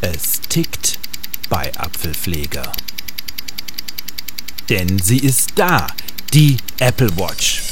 Es 0.00 0.40
tickt 0.42 0.96
bei 1.48 1.72
Apfelpfleger. 1.76 2.70
Denn 4.68 4.96
sie 5.00 5.18
ist 5.18 5.50
da, 5.56 5.88
die 6.32 6.56
Apple 6.78 7.10
Watch. 7.16 7.62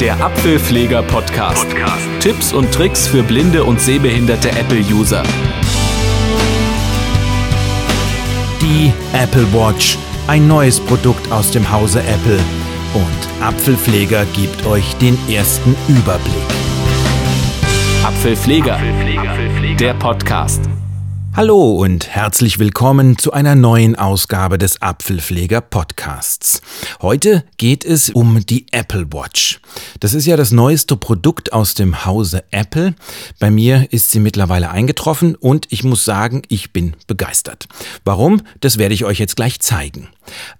Der 0.00 0.22
Apfelpfleger 0.22 1.02
Podcast. 1.02 1.66
Podcast. 1.70 2.08
Tipps 2.20 2.52
und 2.52 2.70
Tricks 2.70 3.06
für 3.06 3.22
blinde 3.22 3.64
und 3.64 3.80
sehbehinderte 3.80 4.50
Apple-User. 4.50 5.22
Die 8.60 8.92
Apple 9.14 9.50
Watch, 9.54 9.96
ein 10.26 10.46
neues 10.46 10.78
Produkt 10.78 11.32
aus 11.32 11.50
dem 11.50 11.70
Hause 11.72 12.02
Apple. 12.02 12.38
Und 12.92 13.23
Apfelpfleger 13.44 14.24
gibt 14.32 14.64
euch 14.64 14.94
den 14.94 15.18
ersten 15.28 15.76
Überblick. 15.86 16.32
Apfelpfleger, 18.02 18.76
Apfelpfleger. 18.76 19.76
der 19.76 19.92
Podcast. 19.92 20.62
Hallo 21.36 21.74
und 21.74 22.08
herzlich 22.08 22.58
willkommen 22.58 23.18
zu 23.18 23.32
einer 23.32 23.54
neuen 23.54 23.96
Ausgabe 23.96 24.56
des 24.56 24.80
Apfelpfleger 24.80 25.60
Podcasts. 25.60 26.62
Heute 27.02 27.44
geht 27.58 27.84
es 27.84 28.08
um 28.08 28.46
die 28.46 28.66
Apple 28.70 29.12
Watch. 29.12 29.60
Das 30.00 30.14
ist 30.14 30.24
ja 30.24 30.38
das 30.38 30.50
neueste 30.50 30.96
Produkt 30.96 31.52
aus 31.52 31.74
dem 31.74 32.06
Hause 32.06 32.44
Apple. 32.50 32.94
Bei 33.40 33.50
mir 33.50 33.92
ist 33.92 34.10
sie 34.10 34.20
mittlerweile 34.20 34.70
eingetroffen 34.70 35.34
und 35.34 35.66
ich 35.70 35.84
muss 35.84 36.04
sagen, 36.04 36.42
ich 36.48 36.72
bin 36.72 36.94
begeistert. 37.08 37.66
Warum? 38.04 38.40
Das 38.60 38.78
werde 38.78 38.94
ich 38.94 39.04
euch 39.04 39.18
jetzt 39.18 39.36
gleich 39.36 39.60
zeigen. 39.60 40.08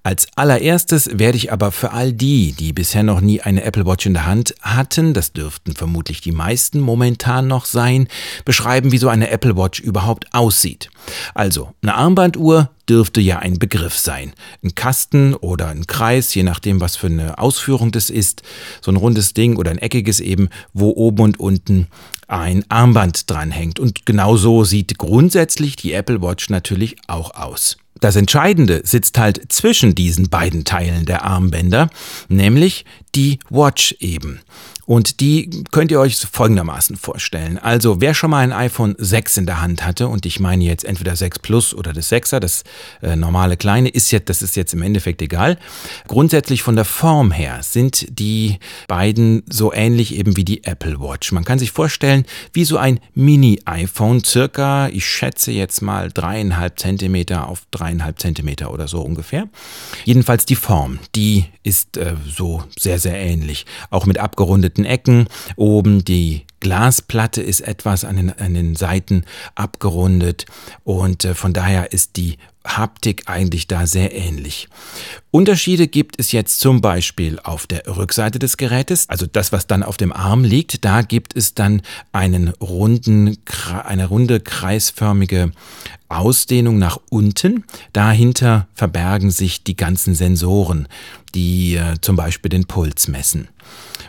Als 0.02 0.28
allererstes 0.36 1.18
werde 1.18 1.36
ich 1.36 1.52
aber 1.52 1.72
für 1.72 1.92
all 1.92 2.12
die, 2.12 2.52
die 2.52 2.72
bisher 2.72 3.02
noch 3.02 3.20
nie 3.20 3.40
eine 3.40 3.64
Apple 3.64 3.86
Watch 3.86 4.06
in 4.06 4.14
der 4.14 4.26
Hand 4.26 4.54
hatten, 4.60 5.14
das 5.14 5.32
dürften 5.32 5.74
vermutlich 5.74 6.20
die 6.20 6.32
meisten 6.32 6.80
momentan 6.80 7.46
noch 7.46 7.64
sein, 7.64 8.08
beschreiben, 8.44 8.92
wie 8.92 8.98
so 8.98 9.08
eine 9.08 9.30
Apple 9.30 9.56
Watch 9.56 9.80
überhaupt 9.80 10.32
aussieht. 10.34 10.90
Also, 11.34 11.74
eine 11.82 11.94
Armbanduhr 11.94 12.70
dürfte 12.88 13.20
ja 13.20 13.38
ein 13.38 13.58
Begriff 13.58 13.96
sein. 13.96 14.32
Ein 14.62 14.74
Kasten 14.74 15.34
oder 15.34 15.68
ein 15.68 15.86
Kreis, 15.86 16.34
je 16.34 16.42
nachdem, 16.42 16.80
was 16.80 16.96
für 16.96 17.06
eine 17.06 17.38
Ausführung 17.38 17.92
das 17.92 18.10
ist. 18.10 18.42
So 18.82 18.90
ein 18.90 18.96
rundes 18.96 19.34
Ding 19.34 19.56
oder 19.56 19.70
ein 19.70 19.78
eckiges 19.78 20.20
eben, 20.20 20.48
wo 20.72 20.90
oben 20.90 21.22
und 21.22 21.40
unten 21.40 21.88
ein 22.28 22.64
Armband 22.68 23.30
dranhängt. 23.30 23.78
Und 23.78 24.06
genau 24.06 24.36
so 24.36 24.64
sieht 24.64 24.98
grundsätzlich 24.98 25.76
die 25.76 25.92
Apple 25.92 26.20
Watch 26.22 26.50
natürlich 26.50 26.96
auch 27.06 27.34
aus. 27.34 27.76
Das 28.00 28.16
Entscheidende 28.16 28.82
sitzt 28.84 29.18
halt 29.18 29.52
zwischen 29.52 29.94
diesen 29.94 30.28
beiden 30.28 30.64
Teilen 30.64 31.06
der 31.06 31.24
Armbänder, 31.24 31.90
nämlich 32.28 32.84
die 33.14 33.38
Watch 33.50 33.96
eben. 34.00 34.40
Und 34.86 35.20
die 35.20 35.64
könnt 35.70 35.90
ihr 35.90 36.00
euch 36.00 36.16
folgendermaßen 36.16 36.96
vorstellen. 36.96 37.58
Also 37.58 38.00
wer 38.00 38.14
schon 38.14 38.30
mal 38.30 38.40
ein 38.40 38.52
iPhone 38.52 38.94
6 38.98 39.38
in 39.38 39.46
der 39.46 39.60
Hand 39.60 39.84
hatte, 39.86 40.08
und 40.08 40.26
ich 40.26 40.40
meine 40.40 40.64
jetzt 40.64 40.84
entweder 40.84 41.16
6 41.16 41.38
Plus 41.38 41.74
oder 41.74 41.92
das 41.92 42.10
6er, 42.12 42.40
das 42.40 42.64
äh, 43.02 43.16
normale 43.16 43.56
kleine, 43.56 43.88
ist 43.88 44.10
jetzt, 44.10 44.28
das 44.28 44.42
ist 44.42 44.56
jetzt 44.56 44.74
im 44.74 44.82
Endeffekt 44.82 45.22
egal. 45.22 45.58
Grundsätzlich 46.06 46.62
von 46.62 46.76
der 46.76 46.84
Form 46.84 47.30
her 47.30 47.60
sind 47.62 48.06
die 48.18 48.58
beiden 48.88 49.42
so 49.48 49.72
ähnlich 49.72 50.14
eben 50.14 50.36
wie 50.36 50.44
die 50.44 50.64
Apple 50.64 51.00
Watch. 51.00 51.32
Man 51.32 51.44
kann 51.44 51.58
sich 51.58 51.72
vorstellen, 51.72 52.24
wie 52.52 52.64
so 52.64 52.76
ein 52.76 53.00
Mini-iPhone, 53.14 54.22
circa, 54.24 54.88
ich 54.88 55.06
schätze 55.06 55.50
jetzt 55.52 55.80
mal 55.82 56.10
dreieinhalb 56.12 56.78
Zentimeter 56.78 57.48
auf 57.48 57.62
dreieinhalb 57.70 58.20
Zentimeter 58.20 58.72
oder 58.72 58.88
so 58.88 59.00
ungefähr. 59.00 59.48
Jedenfalls 60.04 60.44
die 60.44 60.56
Form, 60.56 60.98
die 61.14 61.46
ist 61.64 61.96
äh, 61.96 62.14
so 62.24 62.62
sehr, 62.78 63.00
sehr 63.00 63.18
ähnlich. 63.18 63.66
Auch 63.90 64.06
mit 64.06 64.18
abgerundeten 64.18 64.44
gerundeten 64.54 64.84
Ecken. 64.84 65.26
Oben 65.56 66.04
die 66.04 66.46
Glasplatte 66.64 67.42
ist 67.42 67.60
etwas 67.60 68.06
an 68.06 68.16
den, 68.16 68.32
an 68.32 68.54
den 68.54 68.74
Seiten 68.74 69.26
abgerundet 69.54 70.46
und 70.82 71.26
äh, 71.26 71.34
von 71.34 71.52
daher 71.52 71.92
ist 71.92 72.16
die 72.16 72.38
Haptik 72.66 73.24
eigentlich 73.26 73.66
da 73.66 73.86
sehr 73.86 74.14
ähnlich. 74.14 74.68
Unterschiede 75.30 75.88
gibt 75.88 76.18
es 76.18 76.32
jetzt 76.32 76.60
zum 76.60 76.80
Beispiel 76.80 77.38
auf 77.38 77.66
der 77.66 77.86
Rückseite 77.86 78.38
des 78.38 78.56
Gerätes, 78.56 79.10
also 79.10 79.26
das, 79.30 79.52
was 79.52 79.66
dann 79.66 79.82
auf 79.82 79.98
dem 79.98 80.10
Arm 80.10 80.42
liegt, 80.42 80.86
da 80.86 81.02
gibt 81.02 81.36
es 81.36 81.52
dann 81.52 81.82
einen 82.12 82.48
runden, 82.62 83.36
eine 83.84 84.06
runde 84.06 84.40
kreisförmige 84.40 85.52
Ausdehnung 86.08 86.78
nach 86.78 86.96
unten. 87.10 87.64
Dahinter 87.92 88.68
verbergen 88.72 89.30
sich 89.30 89.64
die 89.64 89.76
ganzen 89.76 90.14
Sensoren, 90.14 90.88
die 91.34 91.76
äh, 91.76 91.96
zum 92.00 92.16
Beispiel 92.16 92.48
den 92.48 92.64
Puls 92.64 93.06
messen. 93.06 93.48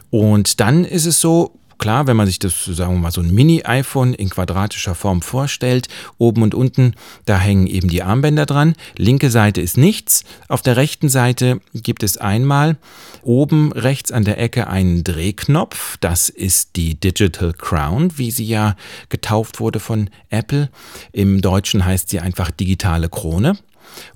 Und 0.09 0.61
dann 0.61 0.85
ist 0.85 1.05
es 1.05 1.19
so, 1.19 1.59
Klar, 1.77 2.07
wenn 2.07 2.17
man 2.17 2.27
sich 2.27 2.39
das, 2.39 2.65
sagen 2.65 2.93
wir 2.93 2.99
mal, 2.99 3.11
so 3.11 3.21
ein 3.21 3.33
Mini-iPhone 3.33 4.13
in 4.13 4.29
quadratischer 4.29 4.95
Form 4.95 5.21
vorstellt, 5.21 5.87
oben 6.17 6.41
und 6.41 6.55
unten, 6.55 6.93
da 7.25 7.37
hängen 7.37 7.67
eben 7.67 7.89
die 7.89 8.03
Armbänder 8.03 8.45
dran. 8.45 8.75
Linke 8.97 9.29
Seite 9.29 9.61
ist 9.61 9.77
nichts. 9.77 10.23
Auf 10.47 10.61
der 10.61 10.77
rechten 10.77 11.09
Seite 11.09 11.59
gibt 11.73 12.03
es 12.03 12.17
einmal 12.17 12.77
oben 13.21 13.71
rechts 13.73 14.11
an 14.11 14.23
der 14.23 14.39
Ecke 14.39 14.67
einen 14.67 15.03
Drehknopf. 15.03 15.97
Das 15.99 16.29
ist 16.29 16.75
die 16.75 16.99
Digital 16.99 17.53
Crown, 17.53 18.17
wie 18.17 18.31
sie 18.31 18.45
ja 18.45 18.75
getauft 19.09 19.59
wurde 19.59 19.79
von 19.79 20.09
Apple. 20.29 20.69
Im 21.11 21.41
Deutschen 21.41 21.85
heißt 21.85 22.09
sie 22.09 22.19
einfach 22.19 22.51
digitale 22.51 23.09
Krone. 23.09 23.57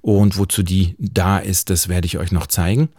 Und 0.02 0.38
wozu 0.38 0.64
die 0.64 0.96
da 0.98 1.38
ist, 1.38 1.70
das 1.70 1.90
werde 1.90 2.06
ich 2.06 2.18
euch 2.18 2.32
noch 2.32 2.48
zeigen. 2.48 2.90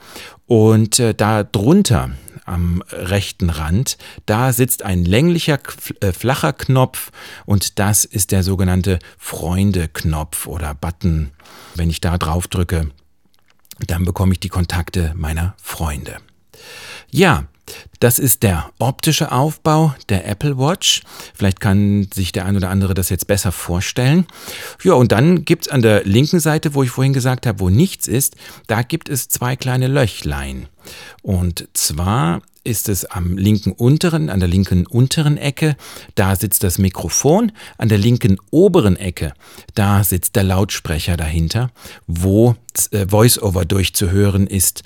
Und 0.47 0.99
äh, 0.99 1.15
da 1.15 1.43
drunter 1.43 2.11
am 2.51 2.83
rechten 2.91 3.51
Rand, 3.51 3.97
da 4.27 4.53
sitzt 4.53 4.83
ein 4.83 5.05
länglicher, 5.05 5.59
äh, 6.01 6.13
flacher 6.13 6.53
Knopf 6.53 7.11
und 7.47 7.79
das 7.79 8.05
ist 8.05 8.33
der 8.33 8.43
sogenannte 8.43 8.99
Freunde-Knopf 9.19 10.47
oder 10.47 10.75
Button. 10.75 11.31
Wenn 11.75 11.91
ich 11.91 12.01
da 12.01 12.19
drauf 12.19 12.49
drücke, 12.49 12.91
dann 13.87 14.05
bekomme 14.05 14.33
ich 14.33 14.41
die 14.41 14.49
Kontakte 14.49 15.13
meiner 15.17 15.55
Freunde. 15.63 16.17
Ja, 17.11 17.45
das 18.01 18.19
ist 18.19 18.43
der 18.43 18.71
optische 18.79 19.31
Aufbau 19.33 19.95
der 20.09 20.27
Apple 20.27 20.59
Watch. 20.59 21.03
Vielleicht 21.35 21.61
kann 21.61 22.09
sich 22.13 22.33
der 22.33 22.47
ein 22.47 22.57
oder 22.57 22.71
andere 22.71 22.95
das 22.95 23.11
jetzt 23.11 23.27
besser 23.27 23.53
vorstellen. 23.53 24.27
Ja, 24.83 24.95
und 24.95 25.13
dann 25.13 25.45
gibt 25.45 25.67
es 25.67 25.73
an 25.73 25.83
der 25.83 26.05
linken 26.05 26.41
Seite, 26.41 26.75
wo 26.75 26.83
ich 26.83 26.91
vorhin 26.91 27.13
gesagt 27.13 27.47
habe, 27.47 27.61
wo 27.61 27.69
nichts 27.69 28.09
ist, 28.09 28.37
da 28.67 28.83
gibt 28.83 29.09
es 29.09 29.29
zwei 29.29 29.57
kleine 29.57 29.87
Löchlein. 29.87 30.67
Und 31.23 31.69
zwar 31.75 32.41
ist 32.65 32.89
es 32.89 33.05
am 33.05 33.39
linken 33.39 33.73
unteren, 33.73 34.29
an 34.29 34.41
der 34.41 34.49
linken 34.49 34.87
unteren 34.87 35.37
Ecke, 35.37 35.77
da 36.15 36.37
sitzt 36.37 36.63
das 36.63 36.79
Mikrofon, 36.79 37.53
an 37.79 37.89
der 37.89 37.99
linken 37.99 38.37
oberen 38.51 38.97
Ecke, 38.97 39.33
da 39.75 40.05
sitzt 40.05 40.37
der 40.37 40.45
Lautsprecher 40.45 41.17
dahinter, 41.17 41.71
wo 42.07 42.55
äh, 42.93 43.07
Voiceover 43.09 43.65
durchzuhören 43.65 44.47
ist. 44.47 44.83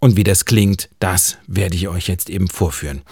Und 0.00 0.16
wie 0.16 0.24
das 0.24 0.44
klingt, 0.44 0.88
das 0.98 1.38
werde 1.46 1.76
ich 1.76 1.88
euch 1.88 2.08
jetzt 2.08 2.28
eben 2.30 2.48
vorführen. 2.48 3.02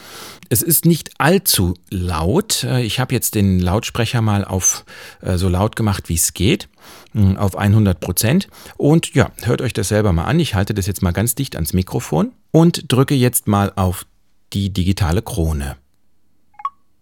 Es 0.50 0.62
ist 0.62 0.84
nicht 0.84 1.10
allzu 1.18 1.74
laut. 1.90 2.64
Äh, 2.64 2.82
ich 2.82 3.00
habe 3.00 3.14
jetzt 3.14 3.34
den 3.34 3.60
Lautsprecher 3.60 4.20
mal 4.20 4.44
auf 4.44 4.84
äh, 5.20 5.36
so 5.36 5.48
laut 5.48 5.76
gemacht, 5.76 6.08
wie 6.08 6.14
es 6.14 6.34
geht, 6.34 6.68
hm, 7.12 7.36
auf 7.36 7.56
100 7.56 8.00
Prozent. 8.00 8.48
Und 8.76 9.14
ja, 9.14 9.32
hört 9.42 9.62
euch 9.62 9.72
das 9.72 9.88
selber 9.88 10.12
mal 10.12 10.24
an. 10.24 10.40
Ich 10.40 10.54
halte 10.54 10.74
das 10.74 10.86
jetzt 10.86 11.02
mal 11.02 11.12
ganz 11.12 11.34
dicht 11.34 11.56
ans 11.56 11.72
Mikrofon 11.72 12.32
und 12.50 12.92
drücke 12.92 13.14
jetzt 13.14 13.48
mal 13.48 13.72
auf 13.76 14.06
die 14.52 14.70
digitale 14.70 15.22
Krone. 15.22 15.76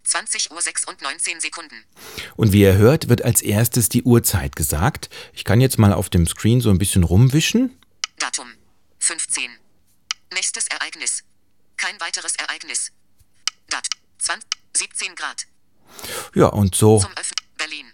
20 0.05 0.51
Uhr 0.51 0.61
6 0.61 0.85
und 0.89 1.01
19 1.01 1.41
Sekunden. 1.41 1.77
Und 2.37 2.53
wie 2.53 2.61
ihr 2.61 2.77
hört, 2.77 3.09
wird 3.09 3.23
als 3.23 3.41
erstes 3.41 3.89
die 3.89 4.03
Uhrzeit 4.03 4.57
gesagt. 4.57 5.09
Ich 5.33 5.45
kann 5.45 5.61
jetzt 5.61 5.79
mal 5.79 5.93
auf 5.93 6.11
dem 6.11 6.27
Screen 6.27 6.61
so 6.61 6.71
ein 6.71 6.79
bisschen 6.79 7.03
rumwischen. 7.03 7.79
Datum 8.19 8.47
15. 8.99 9.45
Nächstes 10.35 10.67
Ereignis. 10.69 11.25
Kein 11.77 12.01
weiteres 12.01 12.35
Ereignis. 12.37 12.91
Dat 13.69 13.87
20, 14.19 14.49
17 14.75 15.15
Grad. 15.15 15.47
Ja, 16.35 16.47
und 16.47 16.75
so. 16.75 17.01
Zum 17.01 17.13
Öffnen. 17.13 17.37
Berlin. 17.59 17.87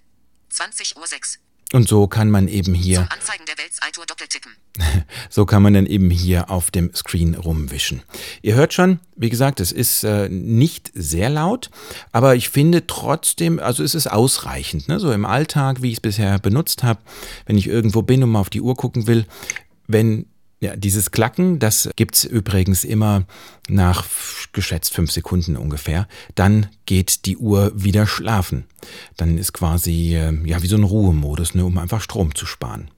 20 0.50 0.96
Uhr 0.96 1.06
6. 1.06 1.40
Und 1.72 1.88
so 1.88 2.06
kann 2.06 2.30
man 2.30 2.46
eben 2.46 2.74
hier. 2.74 3.00
Zum 3.00 3.10
Anzeigen 3.10 3.44
der 3.46 3.58
Weltseitour 3.58 4.06
doppeltippen. 4.06 4.52
so 5.30 5.46
kann 5.46 5.62
man 5.62 5.74
dann 5.74 5.84
eben 5.84 6.10
hier 6.10 6.48
auf 6.48 6.70
dem 6.70 6.94
Screen 6.94 7.34
rumwischen. 7.34 8.02
Ihr 8.40 8.54
hört 8.54 8.72
schon, 8.72 9.00
wie 9.16 9.28
gesagt, 9.30 9.58
es 9.58 9.72
ist 9.72 10.04
äh, 10.04 10.28
nicht 10.28 10.92
sehr 10.94 11.28
laut, 11.30 11.70
aber 12.12 12.36
ich 12.36 12.50
finde 12.50 12.86
trotzdem, 12.86 13.58
also 13.58 13.82
es 13.82 13.94
ist 13.94 14.06
ausreichend. 14.06 14.88
Ne? 14.88 15.00
So 15.00 15.12
im 15.12 15.26
Alltag, 15.26 15.82
wie 15.82 15.88
ich 15.88 15.96
es 15.96 16.00
bisher 16.00 16.38
benutzt 16.38 16.84
habe, 16.84 17.00
wenn 17.46 17.58
ich 17.58 17.66
irgendwo 17.66 18.02
bin 18.02 18.22
und 18.22 18.30
mal 18.30 18.40
auf 18.40 18.50
die 18.50 18.62
Uhr 18.62 18.76
gucken 18.76 19.06
will, 19.06 19.26
wenn 19.88 20.26
ja, 20.60 20.74
dieses 20.76 21.10
Klacken, 21.10 21.58
das 21.58 21.88
gibt's 21.96 22.24
übrigens 22.24 22.84
immer 22.84 23.24
nach 23.68 24.04
geschätzt 24.52 24.92
fünf 24.92 25.12
Sekunden 25.12 25.56
ungefähr. 25.56 26.08
Dann 26.34 26.66
geht 26.86 27.26
die 27.26 27.36
Uhr 27.36 27.72
wieder 27.74 28.06
schlafen. 28.06 28.64
Dann 29.16 29.38
ist 29.38 29.52
quasi 29.52 30.16
äh, 30.16 30.32
ja 30.44 30.62
wie 30.62 30.66
so 30.66 30.76
ein 30.76 30.84
Ruhemodus, 30.84 31.54
ne, 31.54 31.64
um 31.64 31.78
einfach 31.78 32.00
Strom 32.00 32.34
zu 32.34 32.46
sparen. 32.46 32.90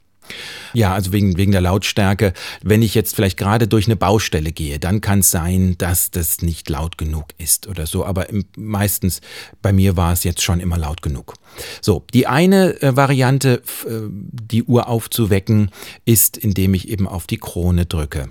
Ja, 0.73 0.95
also 0.95 1.13
wegen, 1.13 1.37
wegen 1.37 1.53
der 1.53 1.61
Lautstärke. 1.61 2.33
Wenn 2.63 2.83
ich 2.83 2.95
jetzt 2.95 3.15
vielleicht 3.15 3.37
gerade 3.37 3.69
durch 3.69 3.87
eine 3.87 3.97
Baustelle 3.97 4.53
gehe, 4.53 4.79
dann 4.79 5.01
kann 5.01 5.21
es 5.21 5.31
sein, 5.31 5.77
dass 5.79 6.11
das 6.11 6.43
nicht 6.43 6.69
laut 6.69 6.99
genug 6.99 7.27
ist 7.39 7.67
oder 7.67 7.87
so. 7.87 8.05
Aber 8.05 8.27
meistens 8.57 9.21
bei 9.63 9.73
mir 9.73 9.97
war 9.97 10.13
es 10.13 10.25
jetzt 10.25 10.43
schon 10.43 10.61
immer 10.61 10.79
laut 10.79 11.03
genug. 11.03 11.35
So, 11.81 12.05
die 12.15 12.27
eine 12.27 12.81
äh, 12.83 12.97
Variante, 12.97 13.63
äh, 13.87 13.91
die 14.11 14.65
Uhr 14.65 14.89
aufzuwecken, 14.89 15.71
ist, 16.05 16.37
indem 16.37 16.75
ich 16.75 16.89
eben 16.89 17.09
auf 17.09 17.27
die 17.27 17.39
Krone 17.39 17.87
drücke. 17.87 18.31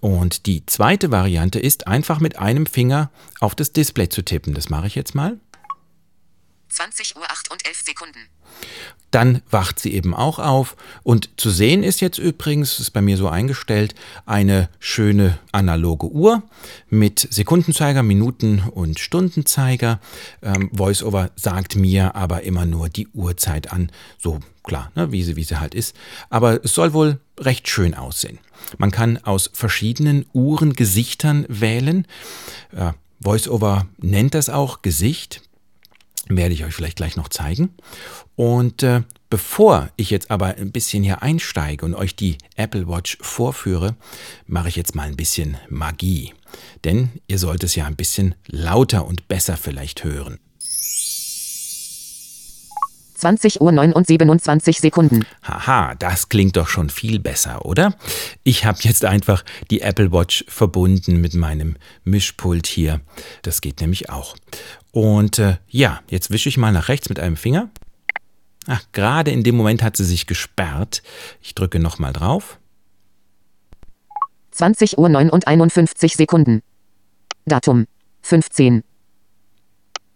Und 0.00 0.46
die 0.46 0.66
zweite 0.66 1.12
Variante 1.12 1.60
ist, 1.60 1.86
einfach 1.86 2.18
mit 2.18 2.38
einem 2.38 2.66
Finger 2.66 3.10
auf 3.38 3.54
das 3.54 3.72
Display 3.72 4.08
zu 4.08 4.22
tippen. 4.22 4.52
Das 4.52 4.68
mache 4.68 4.88
ich 4.88 4.96
jetzt 4.96 5.14
mal. 5.14 5.38
20 6.72 7.16
Uhr 7.16 7.30
8 7.30 7.50
und 7.50 7.66
11 7.66 7.82
Sekunden. 7.84 8.18
Dann 9.10 9.42
wacht 9.50 9.78
sie 9.78 9.92
eben 9.92 10.14
auch 10.14 10.38
auf. 10.38 10.74
Und 11.02 11.28
zu 11.36 11.50
sehen 11.50 11.82
ist 11.82 12.00
jetzt 12.00 12.18
übrigens, 12.18 12.80
ist 12.80 12.92
bei 12.92 13.02
mir 13.02 13.18
so 13.18 13.28
eingestellt, 13.28 13.94
eine 14.24 14.70
schöne 14.78 15.38
analoge 15.52 16.06
Uhr 16.06 16.42
mit 16.88 17.28
Sekundenzeiger, 17.30 18.02
Minuten- 18.02 18.60
und 18.60 18.98
Stundenzeiger. 18.98 20.00
Ähm, 20.40 20.70
VoiceOver 20.72 21.30
sagt 21.36 21.76
mir 21.76 22.16
aber 22.16 22.42
immer 22.42 22.64
nur 22.64 22.88
die 22.88 23.08
Uhrzeit 23.08 23.70
an. 23.70 23.92
So 24.18 24.40
klar, 24.62 24.90
ne, 24.94 25.12
wie, 25.12 25.22
sie, 25.22 25.36
wie 25.36 25.44
sie 25.44 25.60
halt 25.60 25.74
ist. 25.74 25.94
Aber 26.30 26.64
es 26.64 26.74
soll 26.74 26.94
wohl 26.94 27.20
recht 27.38 27.68
schön 27.68 27.94
aussehen. 27.94 28.38
Man 28.78 28.90
kann 28.90 29.18
aus 29.18 29.50
verschiedenen 29.52 30.24
Uhrengesichtern 30.32 31.44
wählen. 31.48 32.06
Äh, 32.74 32.92
VoiceOver 33.20 33.86
nennt 33.98 34.34
das 34.34 34.48
auch 34.48 34.80
Gesicht 34.80 35.42
werde 36.28 36.54
ich 36.54 36.64
euch 36.64 36.74
vielleicht 36.74 36.96
gleich 36.96 37.16
noch 37.16 37.28
zeigen. 37.28 37.70
Und 38.36 38.82
äh, 38.82 39.02
bevor 39.30 39.90
ich 39.96 40.10
jetzt 40.10 40.30
aber 40.30 40.56
ein 40.56 40.72
bisschen 40.72 41.02
hier 41.02 41.22
einsteige 41.22 41.84
und 41.84 41.94
euch 41.94 42.16
die 42.16 42.38
Apple 42.56 42.88
Watch 42.88 43.18
vorführe, 43.20 43.96
mache 44.46 44.68
ich 44.68 44.76
jetzt 44.76 44.94
mal 44.94 45.08
ein 45.08 45.16
bisschen 45.16 45.56
Magie. 45.68 46.34
Denn 46.84 47.10
ihr 47.26 47.38
sollt 47.38 47.64
es 47.64 47.74
ja 47.74 47.86
ein 47.86 47.96
bisschen 47.96 48.34
lauter 48.46 49.06
und 49.06 49.28
besser 49.28 49.56
vielleicht 49.56 50.04
hören. 50.04 50.38
20 53.22 53.60
Uhr 53.60 53.70
9 53.70 53.92
und 53.92 54.04
27 54.08 54.80
Sekunden. 54.80 55.24
Haha, 55.44 55.94
das 55.94 56.28
klingt 56.28 56.56
doch 56.56 56.66
schon 56.66 56.90
viel 56.90 57.20
besser, 57.20 57.64
oder? 57.64 57.94
Ich 58.42 58.64
habe 58.64 58.80
jetzt 58.82 59.04
einfach 59.04 59.44
die 59.70 59.80
Apple 59.80 60.10
Watch 60.10 60.44
verbunden 60.48 61.20
mit 61.20 61.34
meinem 61.34 61.76
Mischpult 62.02 62.66
hier. 62.66 63.00
Das 63.42 63.60
geht 63.60 63.80
nämlich 63.80 64.10
auch. 64.10 64.34
Und 64.92 65.38
äh, 65.38 65.56
ja, 65.68 66.00
jetzt 66.08 66.30
wische 66.30 66.48
ich 66.48 66.58
mal 66.58 66.72
nach 66.72 66.88
rechts 66.88 67.08
mit 67.08 67.18
einem 67.18 67.36
Finger. 67.36 67.70
Ach, 68.66 68.84
gerade 68.92 69.30
in 69.30 69.42
dem 69.42 69.56
Moment 69.56 69.82
hat 69.82 69.96
sie 69.96 70.04
sich 70.04 70.26
gesperrt. 70.26 71.02
Ich 71.40 71.54
drücke 71.54 71.80
nochmal 71.80 72.12
drauf. 72.12 72.58
20 74.52 74.98
Uhr 74.98 75.08
9 75.08 75.30
und 75.30 75.46
51 75.46 76.14
Sekunden. 76.14 76.62
Datum 77.46 77.86
15. 78.20 78.84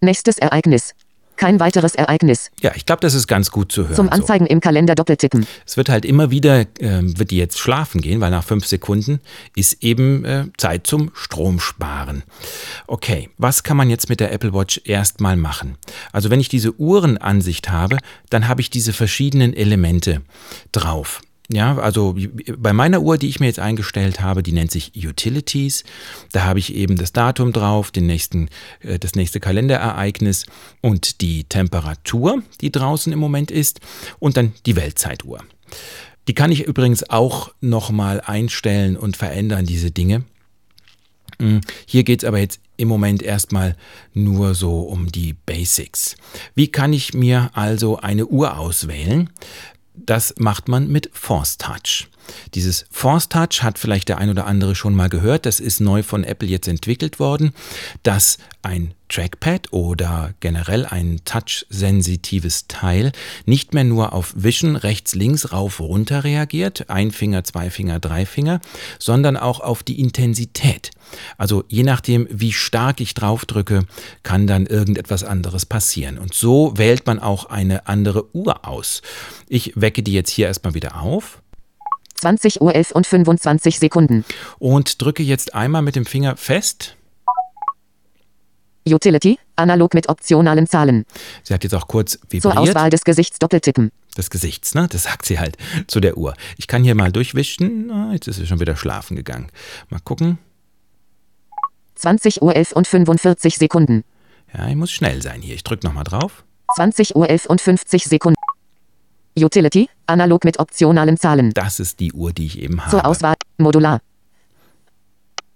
Nächstes 0.00 0.38
Ereignis 0.38 0.94
kein 1.36 1.60
weiteres 1.60 1.94
Ereignis. 1.94 2.50
Ja, 2.60 2.72
ich 2.74 2.86
glaube, 2.86 3.00
das 3.00 3.14
ist 3.14 3.26
ganz 3.26 3.50
gut 3.50 3.72
zu 3.72 3.84
hören. 3.84 3.94
Zum 3.94 4.08
Anzeigen 4.08 4.46
so. 4.46 4.50
im 4.50 4.60
Kalender 4.60 4.94
doppeltippen. 4.94 5.46
Es 5.66 5.76
wird 5.76 5.88
halt 5.88 6.04
immer 6.04 6.30
wieder, 6.30 6.60
äh, 6.60 6.66
wird 7.02 7.30
die 7.30 7.36
jetzt 7.36 7.58
schlafen 7.58 8.00
gehen, 8.00 8.20
weil 8.20 8.30
nach 8.30 8.44
fünf 8.44 8.66
Sekunden 8.66 9.20
ist 9.54 9.82
eben 9.82 10.24
äh, 10.24 10.44
Zeit 10.56 10.86
zum 10.86 11.10
Stromsparen. 11.14 12.22
Okay, 12.86 13.30
was 13.38 13.62
kann 13.62 13.76
man 13.76 13.90
jetzt 13.90 14.08
mit 14.08 14.20
der 14.20 14.32
Apple 14.32 14.52
Watch 14.52 14.80
erstmal 14.84 15.36
machen? 15.36 15.76
Also 16.12 16.30
wenn 16.30 16.40
ich 16.40 16.48
diese 16.48 16.78
Uhrenansicht 16.78 17.70
habe, 17.70 17.98
dann 18.30 18.48
habe 18.48 18.60
ich 18.60 18.70
diese 18.70 18.92
verschiedenen 18.92 19.54
Elemente 19.54 20.22
drauf. 20.72 21.20
Ja, 21.48 21.78
also 21.78 22.16
bei 22.58 22.72
meiner 22.72 23.02
Uhr, 23.02 23.18
die 23.18 23.28
ich 23.28 23.38
mir 23.38 23.46
jetzt 23.46 23.60
eingestellt 23.60 24.20
habe, 24.20 24.42
die 24.42 24.52
nennt 24.52 24.72
sich 24.72 24.92
Utilities. 24.96 25.84
Da 26.32 26.44
habe 26.44 26.58
ich 26.58 26.74
eben 26.74 26.96
das 26.96 27.12
Datum 27.12 27.52
drauf, 27.52 27.92
den 27.92 28.06
nächsten, 28.06 28.48
äh, 28.80 28.98
das 28.98 29.14
nächste 29.14 29.38
Kalenderereignis 29.38 30.46
und 30.80 31.20
die 31.20 31.44
Temperatur, 31.44 32.42
die 32.60 32.72
draußen 32.72 33.12
im 33.12 33.20
Moment 33.20 33.52
ist, 33.52 33.80
und 34.18 34.36
dann 34.36 34.54
die 34.66 34.74
Weltzeituhr. 34.74 35.40
Die 36.26 36.34
kann 36.34 36.50
ich 36.50 36.64
übrigens 36.64 37.08
auch 37.08 37.52
nochmal 37.60 38.20
einstellen 38.20 38.96
und 38.96 39.16
verändern, 39.16 39.66
diese 39.66 39.92
Dinge. 39.92 40.24
Hm, 41.38 41.60
hier 41.86 42.02
geht 42.02 42.22
es 42.22 42.28
aber 42.28 42.38
jetzt 42.38 42.60
im 42.76 42.88
Moment 42.88 43.22
erstmal 43.22 43.76
nur 44.14 44.54
so 44.54 44.80
um 44.80 45.12
die 45.12 45.34
Basics. 45.34 46.16
Wie 46.54 46.68
kann 46.68 46.92
ich 46.92 47.14
mir 47.14 47.50
also 47.54 47.98
eine 47.98 48.26
Uhr 48.26 48.58
auswählen? 48.58 49.30
Das 49.96 50.34
macht 50.38 50.68
man 50.68 50.88
mit 50.88 51.10
Force 51.12 51.56
Touch. 51.58 52.08
Dieses 52.54 52.86
Force 52.90 53.28
Touch 53.28 53.62
hat 53.62 53.78
vielleicht 53.78 54.08
der 54.08 54.18
ein 54.18 54.30
oder 54.30 54.46
andere 54.46 54.74
schon 54.74 54.94
mal 54.94 55.08
gehört. 55.08 55.46
Das 55.46 55.60
ist 55.60 55.80
neu 55.80 56.02
von 56.02 56.24
Apple 56.24 56.48
jetzt 56.48 56.68
entwickelt 56.68 57.18
worden, 57.18 57.52
dass 58.02 58.38
ein 58.62 58.94
Trackpad 59.08 59.72
oder 59.72 60.34
generell 60.40 60.84
ein 60.84 61.20
touch-sensitives 61.24 62.66
Teil 62.66 63.12
nicht 63.44 63.72
mehr 63.72 63.84
nur 63.84 64.12
auf 64.12 64.34
Wischen 64.36 64.74
rechts, 64.74 65.14
links, 65.14 65.52
rauf, 65.52 65.78
runter 65.78 66.24
reagiert, 66.24 66.90
ein 66.90 67.12
Finger, 67.12 67.44
zwei 67.44 67.70
Finger, 67.70 68.00
drei 68.00 68.26
Finger, 68.26 68.60
sondern 68.98 69.36
auch 69.36 69.60
auf 69.60 69.82
die 69.82 70.00
Intensität. 70.00 70.90
Also 71.38 71.64
je 71.68 71.84
nachdem, 71.84 72.26
wie 72.30 72.52
stark 72.52 73.00
ich 73.00 73.14
draufdrücke, 73.14 73.86
kann 74.24 74.48
dann 74.48 74.66
irgendetwas 74.66 75.22
anderes 75.22 75.66
passieren. 75.66 76.18
Und 76.18 76.34
so 76.34 76.76
wählt 76.76 77.06
man 77.06 77.20
auch 77.20 77.44
eine 77.44 77.86
andere 77.86 78.34
Uhr 78.34 78.66
aus. 78.66 79.02
Ich 79.48 79.72
wecke 79.76 80.02
die 80.02 80.12
jetzt 80.12 80.30
hier 80.30 80.48
erstmal 80.48 80.74
wieder 80.74 81.00
auf. 81.00 81.40
20 82.20 82.60
Uhr 82.60 82.74
11 82.74 82.92
und 82.92 83.06
25 83.06 83.78
Sekunden. 83.78 84.24
Und 84.58 85.00
drücke 85.02 85.22
jetzt 85.22 85.54
einmal 85.54 85.82
mit 85.82 85.96
dem 85.96 86.06
Finger 86.06 86.36
fest. 86.36 86.96
Utility, 88.88 89.38
analog 89.56 89.94
mit 89.94 90.08
optionalen 90.08 90.66
Zahlen. 90.66 91.06
Sie 91.42 91.52
hat 91.52 91.64
jetzt 91.64 91.74
auch 91.74 91.88
kurz 91.88 92.18
vibriert. 92.30 92.42
Zur 92.42 92.58
Auswahl 92.58 92.90
des 92.90 93.04
Gesichts 93.04 93.38
doppeltippen. 93.38 93.90
Des 94.16 94.30
Gesichts, 94.30 94.74
ne? 94.74 94.86
Das 94.88 95.02
sagt 95.02 95.26
sie 95.26 95.38
halt 95.38 95.56
zu 95.88 96.00
der 96.00 96.16
Uhr. 96.16 96.34
Ich 96.56 96.68
kann 96.68 96.84
hier 96.84 96.94
mal 96.94 97.10
durchwischen. 97.10 97.90
Jetzt 98.12 98.28
ist 98.28 98.36
sie 98.36 98.46
schon 98.46 98.60
wieder 98.60 98.76
schlafen 98.76 99.16
gegangen. 99.16 99.48
Mal 99.90 100.00
gucken. 100.00 100.38
20 101.96 102.42
Uhr 102.42 102.54
11 102.54 102.72
und 102.72 102.86
45 102.86 103.56
Sekunden. 103.56 104.04
Ja, 104.56 104.68
ich 104.68 104.76
muss 104.76 104.92
schnell 104.92 105.20
sein 105.22 105.42
hier. 105.42 105.54
Ich 105.54 105.64
drücke 105.64 105.86
nochmal 105.86 106.04
drauf. 106.04 106.44
20 106.76 107.16
Uhr 107.16 107.28
11 107.28 107.46
und 107.46 107.60
50 107.60 108.04
Sekunden. 108.04 108.36
Utility, 109.38 109.88
analog 110.06 110.44
mit 110.44 110.58
optionalen 110.58 111.16
Zahlen. 111.16 111.52
Das 111.52 111.80
ist 111.80 112.00
die 112.00 112.12
Uhr, 112.12 112.32
die 112.32 112.46
ich 112.46 112.58
eben 112.58 112.80
habe. 112.80 112.90
Zur 112.90 113.06
Auswahl, 113.06 113.34
modular. 113.58 114.00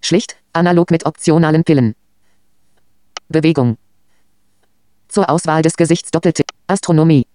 Schlicht, 0.01 0.37
analog 0.53 0.91
mit 0.91 1.07
optionalen 1.07 1.65
Pillen. 1.65 1.95
Bewegung. 3.29 3.77
Zur 5.09 5.29
Auswahl 5.29 5.63
des 5.63 5.77
Gesichts 5.77 6.11
Doppeltipp. 6.11 6.47
Astronomie. 6.67 7.27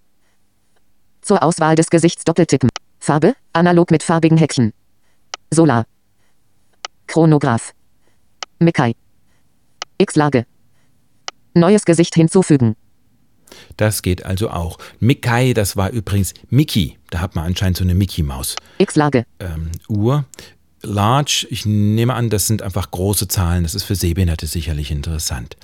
Zur 1.21 1.43
Auswahl 1.43 1.75
des 1.75 1.89
Gesichts 1.89 2.23
Doppeltippen. 2.23 2.69
Farbe, 2.99 3.35
analog 3.53 3.91
mit 3.91 4.03
farbigen 4.03 4.37
Häkchen. 4.37 4.73
Solar. 5.51 5.85
Chronograph. 7.07 7.73
Mikai. 8.59 8.95
X-Lage. 9.97 10.45
Neues 11.53 11.85
Gesicht 11.85 12.15
hinzufügen. 12.15 12.75
Das 13.77 14.01
geht 14.01 14.25
also 14.25 14.49
auch. 14.49 14.77
Mikai, 14.99 15.53
das 15.53 15.77
war 15.77 15.89
übrigens 15.91 16.33
Mickey. 16.49 16.97
Da 17.09 17.19
hat 17.19 17.35
man 17.35 17.45
anscheinend 17.45 17.77
so 17.77 17.83
eine 17.83 17.95
Mickey-Maus. 17.95 18.55
X-Lage. 18.79 19.25
Ähm, 19.39 19.71
Uhr. 19.87 20.25
Large, 20.81 21.47
ich 21.49 21.65
nehme 21.65 22.13
an, 22.13 22.29
das 22.29 22.45
sind 22.47 22.61
einfach 22.61 22.91
große 22.91 23.27
Zahlen. 23.27 23.63
Das 23.63 23.73
ist 23.73 23.83
für 23.83 23.95
Sehbehinderte 23.95 24.45
sicherlich 24.45 24.91
interessant. 24.91 25.57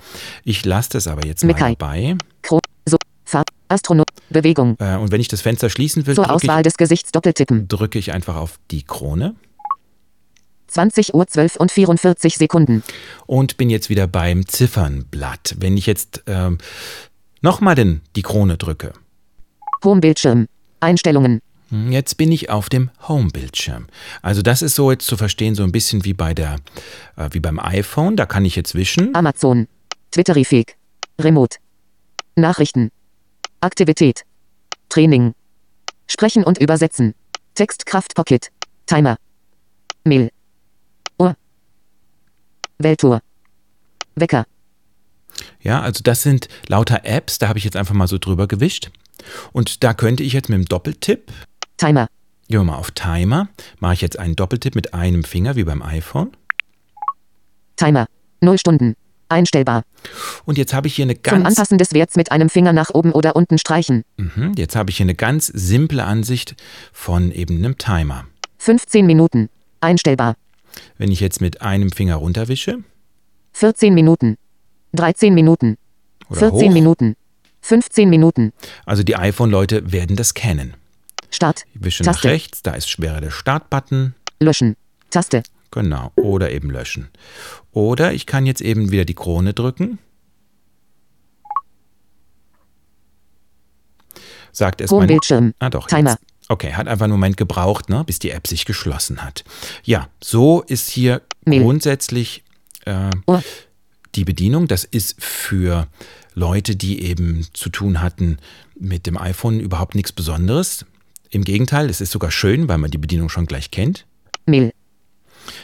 Ich 0.44 0.66
lasse 0.66 0.90
das 0.94 1.08
aber 1.08 1.26
jetzt 1.28 1.44
mal 1.44 1.54
Mikai. 1.54 1.76
dabei. 1.76 2.16
Kro 2.42 2.60
so 2.88 2.98
Farb 3.24 3.46
Astronom 3.68 4.06
Bewegung. 4.30 4.76
Äh, 4.80 4.96
und 4.98 5.12
wenn 5.12 5.22
ich 5.22 5.28
das 5.28 5.42
Fenster 5.42 5.70
schließen 5.70 6.06
will, 6.08 6.16
Zur 6.16 6.26
drücke 6.26 6.36
Auswahl 6.36 6.60
ich, 6.62 6.64
des 6.64 6.78
Gesichts 6.78 7.12
doppeltippen. 7.12 7.68
drücke 7.68 8.00
ich 8.00 8.12
einfach 8.14 8.36
auf 8.36 8.60
die 8.72 8.84
Krone 8.84 9.36
20 10.68 11.14
Uhr 11.14 11.28
12 11.28 11.58
und 11.58 11.72
44 11.72 12.36
Sekunden. 12.36 12.82
und 13.28 13.58
bin 13.58 13.70
jetzt 13.70 13.90
wieder 13.90 14.08
beim 14.08 14.48
Ziffernblatt. 14.48 15.56
Wenn 15.60 15.76
ich 15.78 15.86
jetzt 15.86 16.24
ähm, 16.28 16.60
nochmal 17.42 17.76
den, 17.76 18.02
die 18.16 18.22
Krone 18.22 18.58
drücke, 18.58 18.94
Homebildschirm. 19.84 20.48
Einstellungen. 20.80 21.42
hm, 21.70 21.92
jetzt 21.92 22.18
bin 22.18 22.32
ich 22.32 22.50
auf 22.50 22.68
dem 22.70 22.90
Home-Bildschirm. 23.08 23.88
Also 24.22 24.42
das 24.42 24.62
ist 24.62 24.76
so 24.76 24.92
jetzt 24.92 25.06
zu 25.06 25.16
verstehen, 25.18 25.54
so 25.56 25.64
ein 25.64 25.72
bisschen 25.72 26.04
wie 26.06 26.14
bei 26.14 26.34
der, 26.34 26.58
äh, 27.18 27.30
wie 27.32 27.40
beim 27.40 27.60
iPhone. 27.60 28.16
Da 28.16 28.26
kann 28.26 28.46
ich 28.46 28.56
jetzt 28.56 28.74
wischen. 28.76 29.14
Amazon. 29.16 29.68
Twitterifig. 30.12 30.76
Remote. 31.20 31.58
Nachrichten. 32.36 32.90
Aktivität. 33.60 34.24
Training. 34.90 35.34
Sprechen 36.08 36.44
und 36.44 36.58
übersetzen. 36.58 37.14
Textkraft 37.54 38.16
Pocket. 38.16 38.50
Timer. 38.88 39.18
Mail. 40.04 40.32
Uhr. 41.20 41.36
Welttour. 42.80 43.22
Wecker. 44.16 44.46
Ja, 45.62 45.82
also 45.82 46.02
das 46.04 46.24
sind 46.24 46.48
lauter 46.68 47.02
Apps, 47.06 47.40
da 47.40 47.48
habe 47.48 47.58
ich 47.60 47.66
jetzt 47.66 47.76
einfach 47.78 47.94
mal 47.94 48.08
so 48.08 48.18
drüber 48.18 48.48
gewischt. 48.48 48.92
Und 49.52 49.84
da 49.84 49.94
könnte 49.94 50.24
ich 50.24 50.34
jetzt 50.34 50.50
mit 50.50 50.58
dem 50.58 50.66
Doppeltipp 50.66 51.32
Timer. 51.78 52.08
Gehen 52.48 52.60
wir 52.60 52.64
mal 52.66 52.76
auf 52.78 52.92
Timer. 52.92 53.48
Mache 53.80 53.94
ich 53.94 54.02
jetzt 54.02 54.20
einen 54.20 54.36
Doppeltipp 54.36 54.76
mit 54.76 54.94
einem 54.94 55.24
Finger 55.24 55.56
wie 55.56 55.64
beim 55.64 55.82
iPhone. 55.82 56.32
Timer. 57.76 58.08
0 58.42 58.58
Stunden. 58.58 58.96
Einstellbar. 59.30 59.84
Und 60.44 60.58
jetzt 60.58 60.74
habe 60.74 60.88
ich 60.88 60.96
hier 60.96 61.04
eine 61.06 61.14
Zum 61.14 61.24
ganz 61.24 61.48
Anpassen 61.48 61.78
des 61.78 61.94
Werts 61.94 62.16
mit 62.18 62.32
einem 62.32 62.50
Finger 62.50 62.74
nach 62.74 62.90
oben 62.90 63.14
oder 63.14 63.36
unten 63.36 63.58
streichen. 63.58 64.04
Mhm, 64.18 64.54
Jetzt 64.58 64.76
habe 64.76 64.90
ich 64.90 64.98
hier 64.98 65.06
eine 65.06 65.16
ganz 65.16 65.48
simple 65.48 66.04
Ansicht 66.04 66.56
von 66.92 67.32
eben 67.32 67.58
einem 67.58 67.78
Timer. 67.78 68.26
15 68.58 69.06
Minuten. 69.06 69.50
Einstellbar. 69.80 70.36
Wenn 70.98 71.12
ich 71.12 71.22
jetzt 71.22 71.40
mit 71.42 71.62
einem 71.62 71.92
Finger 71.92 72.16
runterwische 72.16 72.80
14 73.54 73.94
Minuten. 73.94 74.38
13 74.94 75.34
Minuten. 75.34 75.78
oder 76.30 76.40
14 76.40 76.70
hoch, 76.70 76.74
Minuten. 76.74 77.16
15 77.62 78.10
Minuten. 78.10 78.54
also 78.86 79.04
die 79.04 79.16
iPhone-Leute 79.16 79.92
werden 79.92 80.16
das 80.16 80.34
kennen. 80.34 80.76
Start. 81.30 81.66
Ich 81.74 81.84
wische 81.84 82.04
nach 82.04 82.24
rechts, 82.24 82.62
da 82.62 82.74
ist 82.74 82.90
schwerer 82.90 83.22
der 83.22 83.32
Startbutton, 83.32 84.16
Löschen. 84.40 84.76
Taste. 85.12 85.44
genau, 85.70 86.12
oder 86.16 86.52
eben 86.52 86.70
löschen. 86.70 87.10
Oder 87.72 88.14
ich 88.14 88.26
kann 88.26 88.46
jetzt 88.46 88.62
eben 88.62 88.92
wieder 88.92 89.06
die 89.06 89.14
Krone 89.14 89.54
drücken. 89.54 90.00
Sagt 94.52 94.82
es 94.82 94.92
mein 94.92 95.02
Homebildschirm. 95.02 95.54
Ah 95.60 95.70
doch. 95.70 95.88
Timer. 95.88 96.12
Jetzt. 96.12 96.24
Okay, 96.50 96.74
hat 96.74 96.88
einfach 96.90 97.06
einen 97.06 97.14
Moment 97.14 97.38
gebraucht, 97.38 97.88
ne, 97.88 98.04
bis 98.04 98.20
die 98.20 98.32
App 98.32 98.46
sich 98.46 98.66
geschlossen 98.66 99.24
hat. 99.24 99.46
Ja, 99.84 100.10
so 100.22 100.62
ist 100.62 100.90
hier 100.90 101.22
Mail. 101.46 101.62
grundsätzlich 101.62 102.44
äh. 102.86 103.10
Die 104.16 104.26
Bedienung. 104.26 104.68
Das 104.68 104.84
ist 104.84 105.22
für 105.24 105.88
Leute, 106.34 106.76
die 106.76 107.04
eben 107.04 107.46
zu 107.54 107.70
tun 107.70 108.02
hatten 108.02 108.38
mit 108.80 109.06
dem 109.06 109.18
iPhone 109.18 109.60
überhaupt 109.60 109.96
nichts 109.96 110.12
Besonderes. 110.12 110.86
Im 111.30 111.44
Gegenteil, 111.44 111.90
es 111.90 112.02
ist 112.02 112.12
sogar 112.12 112.32
schön, 112.32 112.68
weil 112.68 112.78
man 112.78 112.92
die 112.92 112.98
Bedienung 112.98 113.30
schon 113.30 113.46
gleich 113.46 113.72
kennt. 113.72 114.06
Mail. 114.46 114.74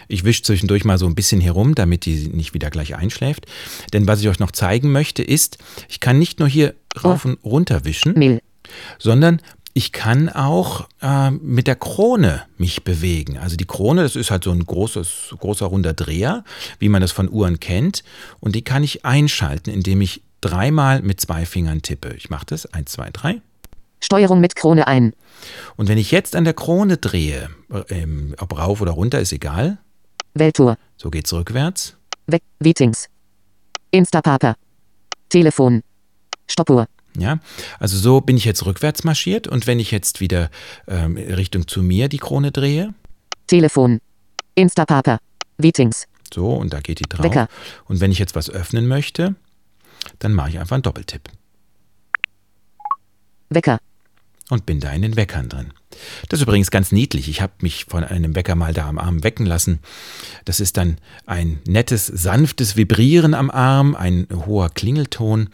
Ich 0.07 0.23
wische 0.23 0.43
zwischendurch 0.43 0.85
mal 0.85 0.97
so 0.97 1.05
ein 1.05 1.15
bisschen 1.15 1.41
herum, 1.41 1.75
damit 1.75 2.05
die 2.05 2.29
nicht 2.29 2.53
wieder 2.53 2.69
gleich 2.69 2.95
einschläft. 2.95 3.45
Denn 3.93 4.07
was 4.07 4.21
ich 4.21 4.27
euch 4.27 4.39
noch 4.39 4.51
zeigen 4.51 4.91
möchte, 4.91 5.23
ist, 5.23 5.57
ich 5.87 5.99
kann 5.99 6.17
nicht 6.17 6.39
nur 6.39 6.47
hier 6.47 6.73
rauf 7.03 7.25
und 7.25 7.37
runter 7.43 7.85
wischen, 7.85 8.13
Mail. 8.17 8.41
sondern 8.97 9.41
ich 9.77 9.91
kann 9.91 10.27
auch 10.27 10.87
äh, 11.03 11.29
mit 11.29 11.67
der 11.67 11.75
Krone 11.75 12.41
mich 12.57 12.83
bewegen. 12.83 13.37
Also 13.37 13.57
die 13.57 13.65
Krone, 13.65 14.01
das 14.01 14.15
ist 14.15 14.31
halt 14.31 14.43
so 14.43 14.49
ein 14.49 14.65
großes, 14.65 15.35
großer 15.37 15.67
runder 15.67 15.93
Dreher, 15.93 16.43
wie 16.79 16.89
man 16.89 16.99
das 16.99 17.11
von 17.11 17.29
Uhren 17.29 17.59
kennt. 17.59 18.03
Und 18.39 18.55
die 18.55 18.63
kann 18.63 18.83
ich 18.83 19.05
einschalten, 19.05 19.69
indem 19.69 20.01
ich 20.01 20.23
dreimal 20.41 21.03
mit 21.03 21.21
zwei 21.21 21.45
Fingern 21.45 21.83
tippe. 21.83 22.15
Ich 22.15 22.31
mache 22.31 22.47
das, 22.47 22.65
eins, 22.73 22.93
zwei, 22.93 23.11
drei. 23.11 23.39
Steuerung 23.99 24.41
mit 24.41 24.55
Krone 24.55 24.87
ein. 24.87 25.13
Und 25.75 25.89
wenn 25.89 25.99
ich 25.99 26.09
jetzt 26.09 26.35
an 26.35 26.43
der 26.43 26.55
Krone 26.55 26.97
drehe, 26.97 27.51
äh, 27.71 28.01
ähm, 28.01 28.33
ob 28.39 28.57
rauf 28.57 28.81
oder 28.81 28.93
runter, 28.93 29.19
ist 29.19 29.31
egal. 29.31 29.77
Welttour. 30.33 30.79
So 30.97 31.11
geht's 31.11 31.31
rückwärts. 31.31 31.95
Weg. 32.25 32.41
Meetings. 32.59 33.09
Instapaper. 33.91 34.55
Telefon. 35.29 35.83
Stoppuhr. 36.47 36.87
Ja, 37.17 37.39
also 37.79 37.97
so 37.97 38.21
bin 38.21 38.37
ich 38.37 38.45
jetzt 38.45 38.65
rückwärts 38.65 39.03
marschiert 39.03 39.47
und 39.47 39.65
wenn 39.65 39.79
ich 39.79 39.89
jetzt 39.91 40.19
wieder 40.19 40.49
ähm, 40.87 41.17
Richtung 41.17 41.67
zu 41.67 41.81
mir 41.81 42.09
die 42.09 42.19
Krone 42.19 42.51
drehe, 42.51 42.93
Telefon. 43.47 43.99
Instapaper. 44.55 45.19
Meetings. 45.57 46.05
so 46.33 46.49
und 46.53 46.73
da 46.73 46.79
geht 46.81 46.99
die 46.99 47.03
drauf. 47.09 47.23
Wecker. 47.23 47.47
Und 47.85 47.99
wenn 48.01 48.11
ich 48.11 48.19
jetzt 48.19 48.35
was 48.35 48.49
öffnen 48.49 48.87
möchte, 48.87 49.35
dann 50.19 50.33
mache 50.33 50.49
ich 50.49 50.59
einfach 50.59 50.75
einen 50.75 50.83
Doppeltipp 50.83 51.29
Wecker. 53.49 53.79
und 54.49 54.65
bin 54.65 54.79
da 54.79 54.91
in 54.91 55.01
den 55.01 55.15
Weckern 55.15 55.49
drin. 55.49 55.73
Das 56.29 56.39
ist 56.39 56.43
übrigens 56.43 56.69
ganz 56.69 56.91
niedlich. 56.91 57.27
Ich 57.29 57.41
habe 57.41 57.53
mich 57.61 57.85
von 57.85 58.03
einem 58.03 58.35
Wecker 58.35 58.55
mal 58.55 58.73
da 58.73 58.87
am 58.87 58.99
Arm 58.99 59.23
wecken 59.23 59.45
lassen. 59.45 59.79
Das 60.45 60.59
ist 60.59 60.77
dann 60.77 60.97
ein 61.25 61.59
nettes, 61.65 62.05
sanftes 62.05 62.75
Vibrieren 62.75 63.33
am 63.33 63.49
Arm, 63.49 63.95
ein 63.95 64.27
hoher 64.45 64.69
Klingelton. 64.69 65.49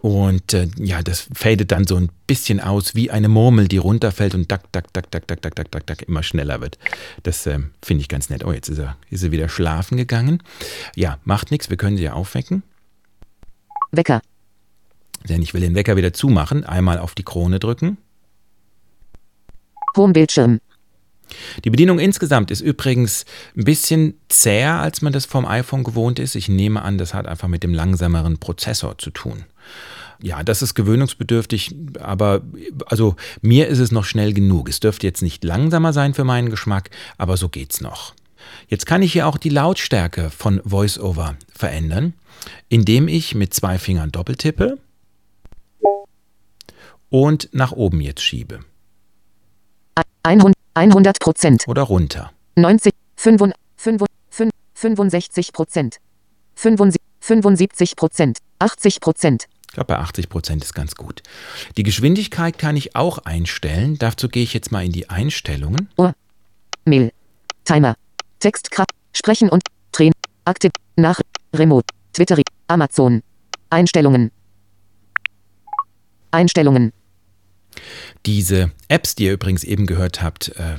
Und 0.00 0.54
äh, 0.54 0.68
ja, 0.76 1.02
das 1.02 1.28
fadet 1.34 1.72
dann 1.72 1.86
so 1.86 1.96
ein 1.96 2.10
bisschen 2.26 2.60
aus 2.60 2.94
wie 2.94 3.10
eine 3.10 3.28
Murmel, 3.28 3.68
die 3.68 3.78
runterfällt 3.78 4.34
und 4.34 4.50
dack, 4.50 4.70
dack, 4.72 4.92
dack, 4.92 5.10
dack, 5.10 5.26
dack, 5.26 5.40
dack, 5.42 5.54
dack, 5.54 5.70
dack, 5.70 5.86
dack 5.86 6.02
immer 6.02 6.22
schneller 6.22 6.60
wird. 6.60 6.78
Das 7.24 7.46
ähm, 7.46 7.70
finde 7.82 8.02
ich 8.02 8.08
ganz 8.08 8.30
nett. 8.30 8.44
Oh, 8.44 8.52
jetzt 8.52 8.68
ist 8.68 8.78
er, 8.78 8.96
ist 9.10 9.24
er 9.24 9.32
wieder 9.32 9.48
schlafen 9.48 9.96
gegangen. 9.96 10.42
Ja, 10.94 11.18
macht 11.24 11.50
nichts, 11.50 11.70
wir 11.70 11.76
können 11.76 11.96
sie 11.96 12.04
ja 12.04 12.12
aufwecken. 12.12 12.62
Wecker. 13.90 14.20
Denn 15.28 15.42
ich 15.42 15.52
will 15.52 15.60
den 15.60 15.74
Wecker 15.74 15.96
wieder 15.96 16.12
zumachen. 16.12 16.64
Einmal 16.64 16.98
auf 16.98 17.14
die 17.14 17.24
Krone 17.24 17.58
drücken. 17.58 17.98
Homebildschirm. 19.96 20.60
Die 21.64 21.70
Bedienung 21.70 21.98
insgesamt 21.98 22.50
ist 22.50 22.60
übrigens 22.60 23.26
ein 23.56 23.64
bisschen 23.64 24.14
zäher, 24.28 24.74
als 24.74 25.02
man 25.02 25.12
das 25.12 25.26
vom 25.26 25.44
iPhone 25.44 25.84
gewohnt 25.84 26.18
ist. 26.18 26.34
Ich 26.34 26.48
nehme 26.48 26.82
an, 26.82 26.98
das 26.98 27.14
hat 27.14 27.26
einfach 27.26 27.48
mit 27.48 27.62
dem 27.62 27.74
langsameren 27.74 28.38
Prozessor 28.38 28.96
zu 28.98 29.10
tun. 29.10 29.44
Ja, 30.20 30.42
das 30.42 30.62
ist 30.62 30.74
gewöhnungsbedürftig, 30.74 31.74
aber 32.00 32.42
also 32.86 33.14
mir 33.40 33.68
ist 33.68 33.78
es 33.78 33.92
noch 33.92 34.04
schnell 34.04 34.32
genug. 34.32 34.68
Es 34.68 34.80
dürfte 34.80 35.06
jetzt 35.06 35.22
nicht 35.22 35.44
langsamer 35.44 35.92
sein 35.92 36.14
für 36.14 36.24
meinen 36.24 36.50
Geschmack, 36.50 36.90
aber 37.18 37.36
so 37.36 37.48
geht's 37.48 37.80
noch. 37.80 38.14
Jetzt 38.66 38.86
kann 38.86 39.02
ich 39.02 39.12
hier 39.12 39.26
auch 39.26 39.36
die 39.36 39.50
Lautstärke 39.50 40.30
von 40.30 40.60
VoiceOver 40.64 41.36
verändern, 41.54 42.14
indem 42.68 43.06
ich 43.08 43.34
mit 43.34 43.54
zwei 43.54 43.78
Fingern 43.78 44.10
doppeltippe 44.10 44.78
und 47.10 47.48
nach 47.52 47.72
oben 47.72 48.00
jetzt 48.00 48.22
schiebe 48.22 48.60
100 50.22 50.54
100 50.74 51.18
Prozent. 51.18 51.64
oder 51.66 51.82
runter. 51.82 52.30
90, 52.54 52.92
65, 53.16 53.56
65 54.74 55.52
Prozent. 55.52 55.96
75 56.54 57.96
Prozent. 57.96 58.38
80 58.60 59.00
Prozent. 59.00 59.46
Ich 59.68 59.74
glaube, 59.74 59.88
bei 59.88 59.98
80 59.98 60.28
Prozent 60.28 60.64
ist 60.64 60.74
ganz 60.74 60.94
gut. 60.94 61.22
Die 61.76 61.82
Geschwindigkeit 61.82 62.58
kann 62.58 62.76
ich 62.76 62.96
auch 62.96 63.18
einstellen. 63.18 63.98
Dazu 63.98 64.28
gehe 64.28 64.42
ich 64.42 64.54
jetzt 64.54 64.72
mal 64.72 64.84
in 64.84 64.92
die 64.92 65.10
Einstellungen. 65.10 65.88
Ohr. 65.96 66.14
Mail. 66.84 67.12
Timer. 67.64 67.94
Textkraft. 68.40 68.90
Sprechen 69.12 69.48
und 69.50 69.62
Drehen. 69.92 70.12
Aktiv. 70.44 70.72
Nach. 70.96 71.20
Remote. 71.54 71.86
Twitter. 72.12 72.36
Amazon. 72.66 73.22
Einstellungen. 73.70 74.30
Einstellungen. 76.30 76.92
Diese 78.26 78.70
Apps, 78.88 79.14
die 79.14 79.24
ihr 79.24 79.32
übrigens 79.34 79.64
eben 79.64 79.86
gehört 79.86 80.22
habt, 80.22 80.48
äh, 80.56 80.76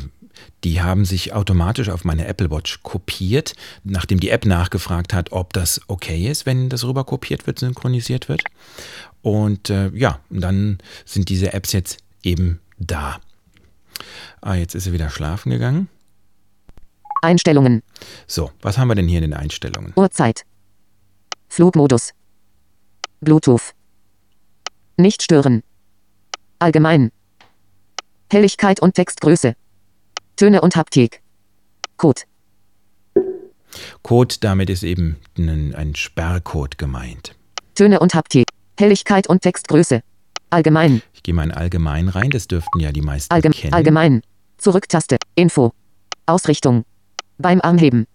die 0.64 0.82
haben 0.82 1.06
sich 1.06 1.34
automatisch 1.34 1.90
auf 1.90 2.04
meine 2.04 2.28
Apple 2.28 2.52
Watch 2.52 2.82
kopiert, 2.84 3.54
nachdem 3.84 4.20
die 4.20 4.30
App 4.30 4.46
nachgefragt 4.46 5.14
hat, 5.14 5.32
ob 5.32 5.54
das 5.54 5.82
okay 5.88 6.28
ist, 6.28 6.46
wenn 6.46 6.70
das 6.70 6.84
rüber 6.84 7.04
kopiert 7.04 7.48
wird, 7.48 7.60
synchronisiert 7.60 8.30
wird. 8.30 8.44
Und 9.22 9.70
äh, 9.70 9.90
ja, 9.90 10.20
dann 10.30 10.80
sind 11.06 11.30
diese 11.30 11.54
Apps 11.54 11.72
jetzt 11.72 11.98
eben 12.24 12.60
da. 12.78 13.20
Ah, 14.42 14.56
jetzt 14.56 14.76
ist 14.76 14.86
sie 14.86 14.94
wieder 14.94 15.10
schlafen 15.10 15.50
gegangen. 15.50 15.90
Einstellungen. 17.22 17.84
So, 18.28 18.52
was 18.62 18.78
haben 18.78 18.88
wir 18.88 18.96
denn 18.96 19.08
hier 19.08 19.18
in 19.18 19.32
den 19.32 19.34
Einstellungen? 19.34 19.94
Uhrzeit. 19.96 20.46
Flugmodus. 21.50 22.14
Bluetooth. 23.20 23.74
Nicht 24.96 25.24
stören. 25.24 25.64
Allgemein. 26.60 27.12
Helligkeit 28.32 28.80
und 28.80 28.94
Textgröße. 28.94 29.56
Töne 30.40 30.62
und 30.62 30.78
Haptik. 30.78 31.22
Code. 31.98 32.22
Code, 34.04 34.36
damit 34.40 34.70
ist 34.70 34.84
eben 34.84 35.18
ein, 35.38 35.76
ein 35.76 35.96
Sperrcode 35.96 36.78
gemeint. 36.78 37.36
Töne 37.76 38.00
und 38.00 38.14
Haptik. 38.14 38.48
Helligkeit 38.80 39.28
und 39.28 39.42
Textgröße. 39.42 40.02
Allgemein. 40.50 41.02
Ich 41.14 41.24
gehe 41.24 41.34
mal 41.34 41.44
in 41.44 41.52
Allgemein 41.52 42.08
rein, 42.08 42.30
das 42.30 42.48
dürften 42.48 42.80
ja 42.80 42.94
die 42.94 43.02
meisten 43.02 43.34
Allgem 43.34 43.52
kennen. 43.52 43.74
allgemein. 43.74 44.22
Zurücktaste. 44.58 45.18
Info. 45.36 45.74
Ausrichtung. 46.26 46.86
Beim 47.38 47.60
Armheben. 47.60 48.08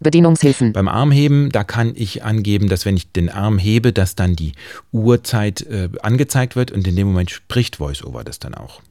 Bedienungshilfen. 0.00 0.74
Beim 0.74 0.86
Armheben, 0.86 1.48
da 1.48 1.64
kann 1.64 1.94
ich 1.96 2.22
angeben, 2.22 2.68
dass 2.68 2.84
wenn 2.84 2.98
ich 2.98 3.10
den 3.10 3.30
Arm 3.30 3.56
hebe, 3.56 3.94
dass 3.94 4.16
dann 4.16 4.36
die 4.36 4.52
Uhrzeit 4.92 5.62
äh, 5.62 5.88
angezeigt 6.02 6.56
wird 6.56 6.72
und 6.72 6.86
in 6.86 6.94
dem 6.94 7.06
Moment 7.06 7.30
spricht 7.30 7.80
VoiceOver 7.80 8.22
das 8.22 8.38
dann 8.38 8.54
auch. 8.54 8.82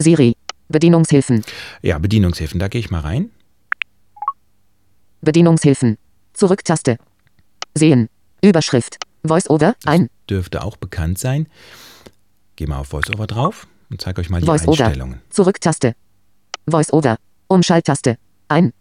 Siri. 0.00 0.34
Bedienungshilfen. 0.68 1.44
Ja, 1.82 1.98
Bedienungshilfen, 1.98 2.58
da 2.60 2.68
gehe 2.68 2.80
ich 2.80 2.90
mal 2.90 3.00
rein. 3.00 3.30
Bedienungshilfen. 5.20 5.98
Zurücktaste. 6.32 6.98
Sehen. 7.74 8.08
Überschrift. 8.42 8.98
Voice-over. 9.24 9.74
Ein. 9.84 10.08
Dürfte 10.30 10.62
auch 10.62 10.76
bekannt 10.76 11.18
sein. 11.18 11.48
Gehe 12.56 12.68
mal 12.68 12.78
auf 12.78 12.92
VoiceOver 12.92 13.26
drauf 13.26 13.66
und 13.90 14.00
zeige 14.00 14.20
euch 14.20 14.30
mal 14.30 14.40
die 14.40 14.46
Voice-over. 14.46 14.84
Einstellungen. 14.86 15.20
Zurücktaste. 15.30 15.94
Voice-over. 16.68 17.16
Umschalttaste. 17.48 18.18
Ein. 18.48 18.72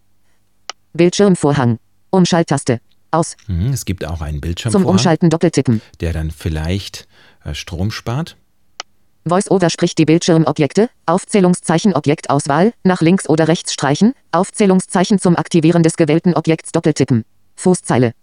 Bildschirmvorhang. 0.94 1.80
Umschalttaste. 2.10 2.82
Aus. 3.10 3.38
Mhm, 3.48 3.72
es 3.72 3.86
gibt 3.86 4.06
auch 4.06 4.22
einen 4.22 4.36
Zum 4.36 4.42
Bildschirmvorhang, 4.42 4.90
Umschalten 4.90 5.30
doppeltippen. 5.30 5.82
der 6.02 6.12
dann 6.14 6.30
vielleicht 6.30 7.08
äh, 7.46 7.54
Strom 7.54 7.90
spart. 7.92 8.36
VoiceOver 9.30 9.70
spricht 9.70 9.98
die 9.98 10.06
Bildschirmobjekte, 10.06 10.90
Aufzählungszeichen 11.06 11.94
Objektauswahl, 11.94 12.74
nach 12.84 13.02
links 13.02 13.28
oder 13.30 13.48
rechts 13.48 13.74
streichen, 13.74 14.14
Aufzählungszeichen 14.32 15.20
zum 15.20 15.36
Aktivieren 15.36 15.84
des 15.84 15.98
gewählten 15.98 16.34
Objekts 16.34 16.72
doppeltippen. 16.72 17.26
Fußzeile. 17.56 18.14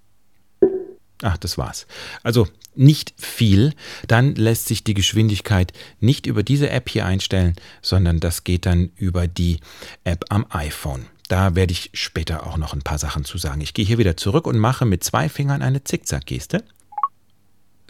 Ach, 1.22 1.36
das 1.38 1.58
war's. 1.58 1.86
Also 2.22 2.46
nicht 2.74 3.14
viel. 3.16 3.72
Dann 4.06 4.34
lässt 4.34 4.66
sich 4.66 4.84
die 4.84 4.94
Geschwindigkeit 4.94 5.72
nicht 6.00 6.26
über 6.26 6.42
diese 6.42 6.70
App 6.70 6.88
hier 6.88 7.06
einstellen, 7.06 7.54
sondern 7.82 8.20
das 8.20 8.44
geht 8.44 8.66
dann 8.66 8.90
über 8.96 9.26
die 9.28 9.60
App 10.04 10.24
am 10.28 10.46
iPhone. 10.50 11.06
Da 11.28 11.54
werde 11.54 11.72
ich 11.72 11.90
später 11.94 12.46
auch 12.46 12.58
noch 12.58 12.74
ein 12.74 12.82
paar 12.82 12.98
Sachen 12.98 13.24
zu 13.24 13.38
sagen. 13.38 13.60
Ich 13.60 13.74
gehe 13.74 13.84
hier 13.84 13.98
wieder 13.98 14.16
zurück 14.16 14.46
und 14.46 14.58
mache 14.58 14.84
mit 14.84 15.02
zwei 15.04 15.28
Fingern 15.28 15.62
eine 15.62 15.82
Zickzack-Geste. 15.82 16.64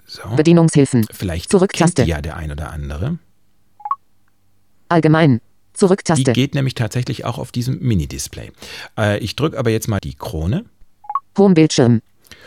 So. 0.06 0.22
Bedienungshilfen. 0.36 1.06
Vielleicht 1.10 1.50
Zurücktaste. 1.50 2.04
ja 2.04 2.20
der 2.20 2.36
ein 2.36 2.52
oder 2.52 2.70
andere. 2.70 3.18
Allgemein. 4.88 5.40
Zurücktaste. 5.72 6.24
Die 6.24 6.32
geht 6.32 6.54
nämlich 6.54 6.74
tatsächlich 6.74 7.24
auch 7.24 7.38
auf 7.38 7.50
diesem 7.50 7.80
Mini-Display. 7.80 8.52
Äh, 8.96 9.18
ich 9.18 9.34
drücke 9.34 9.58
aber 9.58 9.70
jetzt 9.70 9.88
mal 9.88 9.98
die 9.98 10.14
Krone. 10.14 10.64
Homebildschirm. 11.36 12.00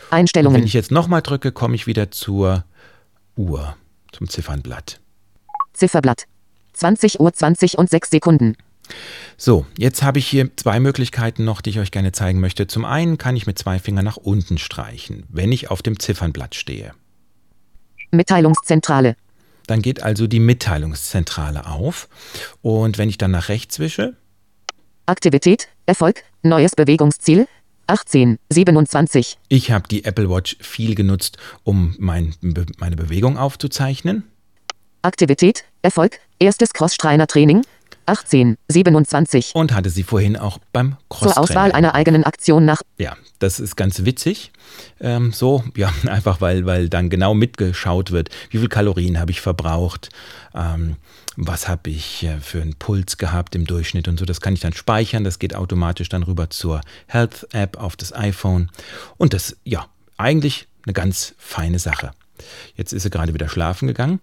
Einstellungen. 0.09 0.57
Wenn 0.57 0.65
ich 0.65 0.73
jetzt 0.73 0.91
nochmal 0.91 1.21
drücke, 1.21 1.51
komme 1.51 1.75
ich 1.75 1.87
wieder 1.87 2.11
zur 2.11 2.63
Uhr, 3.35 3.75
zum 4.13 4.29
Ziffernblatt. 4.29 5.01
Zifferblatt. 5.73 6.23
20 6.73 7.19
Uhr 7.19 7.33
20 7.33 7.77
und 7.77 7.89
6 7.89 8.09
Sekunden. 8.09 8.55
So, 9.35 9.65
jetzt 9.77 10.03
habe 10.03 10.19
ich 10.19 10.27
hier 10.27 10.55
zwei 10.55 10.79
Möglichkeiten 10.79 11.43
noch, 11.43 11.59
die 11.59 11.71
ich 11.71 11.79
euch 11.79 11.91
gerne 11.91 12.13
zeigen 12.13 12.39
möchte. 12.39 12.67
Zum 12.67 12.85
einen 12.85 13.17
kann 13.17 13.35
ich 13.35 13.45
mit 13.45 13.59
zwei 13.59 13.79
Fingern 13.79 14.05
nach 14.05 14.17
unten 14.17 14.57
streichen, 14.57 15.25
wenn 15.27 15.51
ich 15.51 15.69
auf 15.69 15.81
dem 15.81 15.99
Ziffernblatt 15.99 16.55
stehe. 16.55 16.93
Mitteilungszentrale. 18.17 19.15
Dann 19.67 19.81
geht 19.81 20.03
also 20.03 20.27
die 20.27 20.39
Mitteilungszentrale 20.39 21.65
auf. 21.67 22.07
Und 22.61 22.97
wenn 22.97 23.09
ich 23.09 23.17
dann 23.17 23.31
nach 23.31 23.49
rechts 23.49 23.79
wische, 23.79 24.15
Aktivität, 25.05 25.69
Erfolg, 25.85 26.23
neues 26.43 26.75
Bewegungsziel, 26.75 27.47
18, 27.87 28.37
27. 28.49 29.37
ich 29.47 29.71
habe 29.71 29.87
die 29.87 30.03
Apple 30.03 30.29
Watch 30.29 30.57
viel 30.59 30.93
genutzt, 30.95 31.37
um 31.63 31.95
mein, 31.99 32.35
Be- 32.41 32.65
meine 32.77 32.97
Bewegung 32.97 33.37
aufzuzeichnen. 33.37 34.23
Aktivität, 35.03 35.63
Erfolg, 35.81 36.19
erstes 36.39 36.73
Cross-Schreiner-Training, 36.73 37.61
18, 38.07 38.57
27. 38.67 39.51
Und 39.53 39.73
hatte 39.73 39.89
sie 39.89 40.03
vorhin 40.03 40.37
auch 40.37 40.59
beim 40.73 40.97
cross 41.09 41.33
Zur 41.33 41.43
Auswahl 41.43 41.71
einer 41.71 41.93
eigenen 41.95 42.23
Aktion 42.23 42.65
nach 42.65 42.81
Ja, 42.97 43.15
das 43.39 43.59
ist 43.59 43.75
ganz 43.75 44.05
witzig. 44.05 44.51
Ähm, 44.99 45.31
so, 45.31 45.63
ja, 45.75 45.93
einfach 46.07 46.41
weil, 46.41 46.65
weil 46.65 46.89
dann 46.89 47.09
genau 47.09 47.33
mitgeschaut 47.33 48.11
wird, 48.11 48.29
wie 48.49 48.59
viel 48.59 48.69
Kalorien 48.69 49.19
habe 49.19 49.31
ich 49.31 49.41
verbraucht, 49.41 50.09
ähm, 50.55 50.95
was 51.35 51.67
habe 51.67 51.89
ich 51.89 52.23
äh, 52.23 52.39
für 52.39 52.61
einen 52.61 52.75
Puls 52.75 53.17
gehabt 53.17 53.55
im 53.55 53.65
Durchschnitt 53.65 54.07
und 54.07 54.17
so. 54.17 54.25
Das 54.25 54.41
kann 54.41 54.53
ich 54.53 54.59
dann 54.59 54.73
speichern. 54.73 55.23
Das 55.23 55.37
geht 55.39 55.55
automatisch 55.55 56.09
dann 56.09 56.23
rüber 56.23 56.49
zur 56.49 56.81
Health-App 57.07 57.77
auf 57.77 57.95
das 57.95 58.13
iPhone. 58.13 58.71
Und 59.17 59.33
das, 59.33 59.55
ja, 59.63 59.85
eigentlich 60.17 60.67
eine 60.85 60.93
ganz 60.93 61.35
feine 61.37 61.79
Sache. 61.79 62.11
Jetzt 62.75 62.93
ist 62.93 63.03
sie 63.03 63.09
gerade 63.09 63.33
wieder 63.33 63.49
schlafen 63.49 63.87
gegangen. 63.87 64.19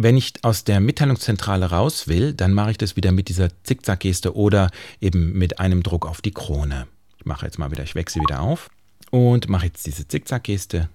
Wenn 0.00 0.16
ich 0.16 0.32
aus 0.42 0.62
der 0.62 0.78
Mitteilungszentrale 0.78 1.70
raus 1.70 2.06
will, 2.06 2.32
dann 2.32 2.54
mache 2.54 2.70
ich 2.70 2.78
das 2.78 2.94
wieder 2.94 3.10
mit 3.10 3.28
dieser 3.28 3.48
Zickzack-Geste 3.64 4.36
oder 4.36 4.70
eben 5.00 5.32
mit 5.32 5.58
einem 5.58 5.82
Druck 5.82 6.06
auf 6.06 6.22
die 6.22 6.30
Krone. 6.30 6.86
Ich 7.18 7.26
mache 7.26 7.44
jetzt 7.44 7.58
mal 7.58 7.72
wieder, 7.72 7.82
ich 7.82 7.96
wechsle 7.96 8.22
wieder 8.22 8.40
auf 8.40 8.70
und 9.10 9.48
mache 9.48 9.66
jetzt 9.66 9.84
diese 9.86 10.06
Zickzack-Geste. 10.06 10.88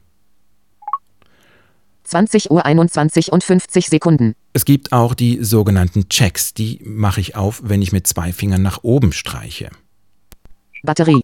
20 2.06 2.50
Uhr 2.50 2.66
21 2.66 3.34
und 3.34 3.44
50 3.44 3.88
Sekunden. 3.88 4.36
Es 4.54 4.64
gibt 4.64 4.94
auch 4.94 5.16
die 5.16 5.44
sogenannten 5.44 6.08
Checks, 6.08 6.54
die 6.54 6.80
mache 6.86 7.20
ich 7.20 7.36
auf, 7.36 7.60
wenn 7.62 7.82
ich 7.82 7.92
mit 7.92 8.08
zwei 8.08 8.32
Fingern 8.32 8.62
nach 8.62 8.84
oben 8.84 9.12
streiche. 9.12 9.70
Batterie. 10.82 11.20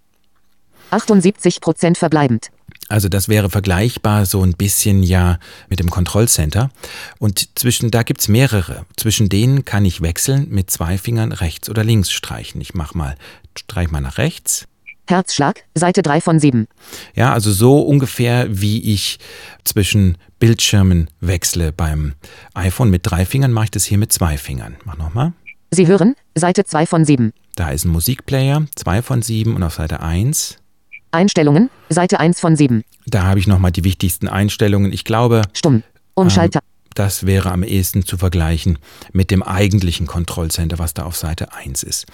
78% 0.91 1.95
verbleibend. 1.95 2.51
Also 2.89 3.07
das 3.07 3.29
wäre 3.29 3.49
vergleichbar 3.49 4.25
so 4.25 4.43
ein 4.43 4.53
bisschen 4.53 5.03
ja 5.03 5.37
mit 5.69 5.79
dem 5.79 5.91
Kontrollcenter. 5.91 6.71
Und 7.19 7.57
zwischen, 7.57 7.91
da 7.91 8.03
gibt's 8.03 8.27
mehrere. 8.27 8.85
Zwischen 8.97 9.29
denen 9.29 9.63
kann 9.63 9.85
ich 9.85 10.01
wechseln 10.01 10.47
mit 10.49 10.71
zwei 10.71 10.97
Fingern 10.97 11.31
rechts 11.31 11.69
oder 11.69 11.83
links 11.83 12.11
streichen. 12.11 12.59
Ich 12.59 12.73
mach 12.73 12.95
mal, 12.95 13.15
streich 13.55 13.91
mal 13.91 14.01
nach 14.01 14.17
rechts. 14.17 14.65
Herzschlag, 15.07 15.63
Seite 15.73 16.03
3 16.03 16.21
von 16.21 16.39
7. 16.39 16.67
Ja, 17.15 17.33
also 17.33 17.51
so 17.51 17.79
ungefähr 17.79 18.47
wie 18.49 18.93
ich 18.93 19.17
zwischen 19.63 20.17
Bildschirmen 20.37 21.09
wechsle 21.19 21.71
beim 21.71 22.13
iPhone 22.53 22.91
mit 22.91 23.01
drei 23.03 23.25
Fingern, 23.25 23.51
mache 23.51 23.65
ich 23.65 23.71
das 23.71 23.85
hier 23.85 23.97
mit 23.97 24.13
zwei 24.13 24.37
Fingern. 24.37 24.77
Mach 24.85 24.97
nochmal. 24.97 25.33
Sie 25.71 25.87
hören, 25.87 26.15
Seite 26.35 26.63
2 26.63 26.85
von 26.85 27.05
7. 27.05 27.31
Da 27.55 27.71
ist 27.71 27.85
ein 27.85 27.89
Musikplayer, 27.89 28.65
zwei 28.75 29.01
von 29.01 29.21
sieben 29.21 29.55
und 29.55 29.63
auf 29.63 29.75
Seite 29.75 29.99
1, 29.99 30.58
Einstellungen, 31.11 31.69
Seite 31.89 32.19
1 32.19 32.39
von 32.39 32.55
7. 32.55 32.83
da 33.07 33.23
habe 33.23 33.39
ich 33.39 33.47
nochmal 33.47 33.71
die 33.71 33.83
wichtigsten 33.83 34.27
Einstellungen. 34.27 34.91
Ich 34.93 35.03
glaube, 35.05 35.41
Stumm. 35.53 35.83
Umschalter. 36.13 36.59
das 36.95 37.25
wäre 37.25 37.51
am 37.51 37.63
ehesten 37.63 38.05
zu 38.05 38.17
vergleichen 38.17 38.77
mit 39.13 39.31
dem 39.31 39.41
eigentlichen 39.41 40.05
Kontrollcenter, 40.05 40.79
was 40.79 40.93
da 40.93 41.03
auf 41.03 41.15
Seite 41.15 41.53
1 41.53 41.83
ist. 41.83 42.05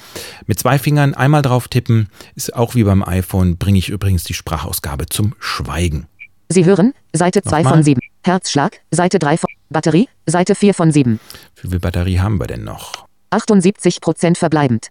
Mit 0.46 0.60
zwei 0.60 0.78
Fingern 0.80 1.14
einmal 1.14 1.42
drauf 1.42 1.68
tippen, 1.68 2.10
ist 2.36 2.56
auch 2.56 2.76
wie 2.76 2.84
beim 2.84 3.04
iPhone, 3.04 3.58
bringe 3.58 3.80
ich 3.80 3.90
übrigens 3.90 4.24
die 4.24 4.34
Sprachausgabe 4.34 5.08
zum 5.08 5.34
Schweigen. 5.40 6.08
Sie 6.50 6.66
hören, 6.66 6.94
Seite 7.14 7.42
2 7.42 7.58
Nochmal. 7.64 7.74
von 7.74 7.84
7. 7.84 8.00
Herzschlag, 8.24 8.80
Seite 8.92 9.18
3 9.20 9.38
von 9.38 9.50
Batterie, 9.70 10.08
Seite 10.28 10.54
4 10.56 10.74
von 10.76 10.92
7. 10.92 11.20
Wie 11.62 11.70
viel 11.70 11.80
Batterie 11.80 12.20
haben 12.20 12.40
wir 12.40 12.48
denn 12.48 12.64
noch? 12.64 13.08
78% 13.32 14.38
verbleibend. 14.38 14.90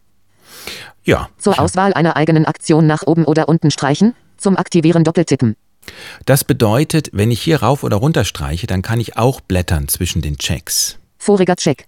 Ja, 1.04 1.28
Zur 1.38 1.58
Auswahl 1.58 1.92
einer 1.92 2.16
eigenen 2.16 2.46
Aktion 2.46 2.86
nach 2.86 3.02
oben 3.06 3.24
oder 3.24 3.48
unten 3.48 3.70
streichen, 3.70 4.14
zum 4.36 4.56
Aktivieren 4.56 5.04
doppeltippen. 5.04 5.56
das 6.24 6.44
bedeutet, 6.44 7.10
wenn 7.12 7.30
ich 7.30 7.42
hier 7.42 7.62
rauf 7.62 7.84
oder 7.84 7.96
runter 7.96 8.24
streiche, 8.24 8.66
dann 8.66 8.80
kann 8.82 9.00
ich 9.00 9.16
auch 9.18 9.40
blättern 9.42 9.88
zwischen 9.88 10.22
den 10.22 10.38
Checks. 10.38 10.98
Voriger 11.18 11.56
Check. 11.56 11.86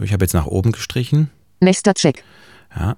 Ich 0.00 0.12
habe 0.12 0.24
jetzt 0.24 0.34
nach 0.34 0.46
oben 0.46 0.72
gestrichen. 0.72 1.30
Nächster 1.60 1.94
Check. 1.94 2.22
Ja. 2.76 2.96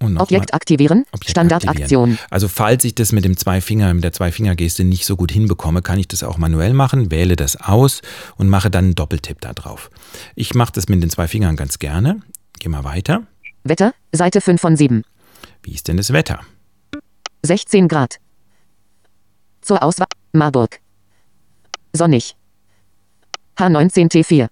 Und 0.00 0.14
noch 0.14 0.22
Objekt 0.22 0.52
mal 0.52 0.56
aktivieren. 0.56 1.04
Objekt 1.12 1.30
Standardaktion. 1.30 1.82
aktivieren. 1.82 2.18
Also 2.30 2.48
falls 2.48 2.84
ich 2.84 2.94
das 2.94 3.12
mit 3.12 3.24
dem 3.24 3.36
zwei 3.36 3.60
Finger, 3.60 3.92
mit 3.94 4.04
der 4.04 4.12
Zwei-Finger-Geste 4.12 4.84
nicht 4.84 5.04
so 5.04 5.16
gut 5.16 5.32
hinbekomme, 5.32 5.82
kann 5.82 5.98
ich 5.98 6.06
das 6.06 6.22
auch 6.22 6.38
manuell 6.38 6.72
machen, 6.72 7.10
wähle 7.10 7.34
das 7.34 7.56
aus 7.56 8.00
und 8.36 8.48
mache 8.48 8.70
dann 8.70 8.86
einen 8.86 8.94
Doppeltipp 8.94 9.40
da 9.40 9.52
drauf. 9.52 9.90
Ich 10.36 10.54
mache 10.54 10.72
das 10.72 10.88
mit 10.88 11.02
den 11.02 11.10
zwei 11.10 11.26
Fingern 11.26 11.56
ganz 11.56 11.78
gerne. 11.78 12.20
Geh 12.60 12.68
mal 12.68 12.84
weiter. 12.84 13.22
Wetter, 13.64 13.94
Seite 14.12 14.40
5 14.40 14.60
von 14.60 14.76
7. 14.76 15.02
Wie 15.62 15.72
ist 15.74 15.88
denn 15.88 15.96
das 15.96 16.12
Wetter? 16.12 16.40
16 17.42 17.88
Grad. 17.88 18.18
Zur 19.60 19.82
Auswahl 19.82 20.08
Marburg. 20.32 20.80
Sonnig. 21.92 22.36
H19 23.56 24.10
T4. 24.10 24.48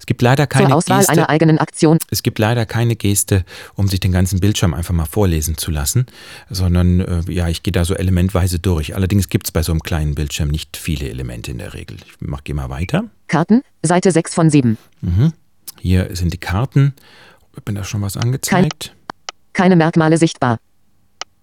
Es 0.00 0.06
gibt 0.06 0.22
leider 0.22 0.46
keine 0.48 0.68
Zur 0.68 0.76
Auswahl 0.76 0.98
Geste. 0.98 1.12
einer 1.12 1.28
eigenen 1.28 1.58
Aktion. 1.58 1.98
Es 2.10 2.22
gibt 2.24 2.38
leider 2.40 2.66
keine 2.66 2.96
Geste, 2.96 3.44
um 3.74 3.86
sich 3.86 4.00
den 4.00 4.10
ganzen 4.10 4.40
Bildschirm 4.40 4.74
einfach 4.74 4.94
mal 4.94 5.06
vorlesen 5.06 5.56
zu 5.56 5.70
lassen, 5.70 6.06
sondern 6.50 7.00
äh, 7.00 7.22
ja, 7.32 7.48
ich 7.48 7.62
gehe 7.62 7.72
da 7.72 7.84
so 7.84 7.94
elementweise 7.94 8.58
durch. 8.58 8.96
Allerdings 8.96 9.28
gibt 9.28 9.46
es 9.46 9.52
bei 9.52 9.62
so 9.62 9.70
einem 9.72 9.82
kleinen 9.82 10.14
Bildschirm 10.16 10.48
nicht 10.48 10.76
viele 10.76 11.08
Elemente 11.08 11.52
in 11.52 11.58
der 11.58 11.74
Regel. 11.74 11.98
Ich 12.04 12.14
mach, 12.20 12.42
geh 12.42 12.54
mal 12.54 12.70
weiter. 12.70 13.04
Karten, 13.28 13.62
Seite 13.82 14.10
6 14.10 14.34
von 14.34 14.50
7. 14.50 14.78
Hier 15.78 16.08
sind 16.16 16.32
die 16.32 16.38
Karten. 16.38 16.94
Wird 17.58 17.66
mir 17.66 17.74
da 17.74 17.82
schon 17.82 18.02
was 18.02 18.16
angezeigt? 18.16 18.94
Keine 19.52 19.74
Merkmale 19.74 20.16
sichtbar. 20.16 20.58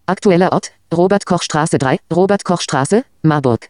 Aktueller 0.05 0.53
Ort, 0.53 0.71
Robert-Koch-Straße 0.95 1.77
3, 1.77 1.99
Robert-Koch-Straße, 2.13 3.03
Marburg. 3.23 3.67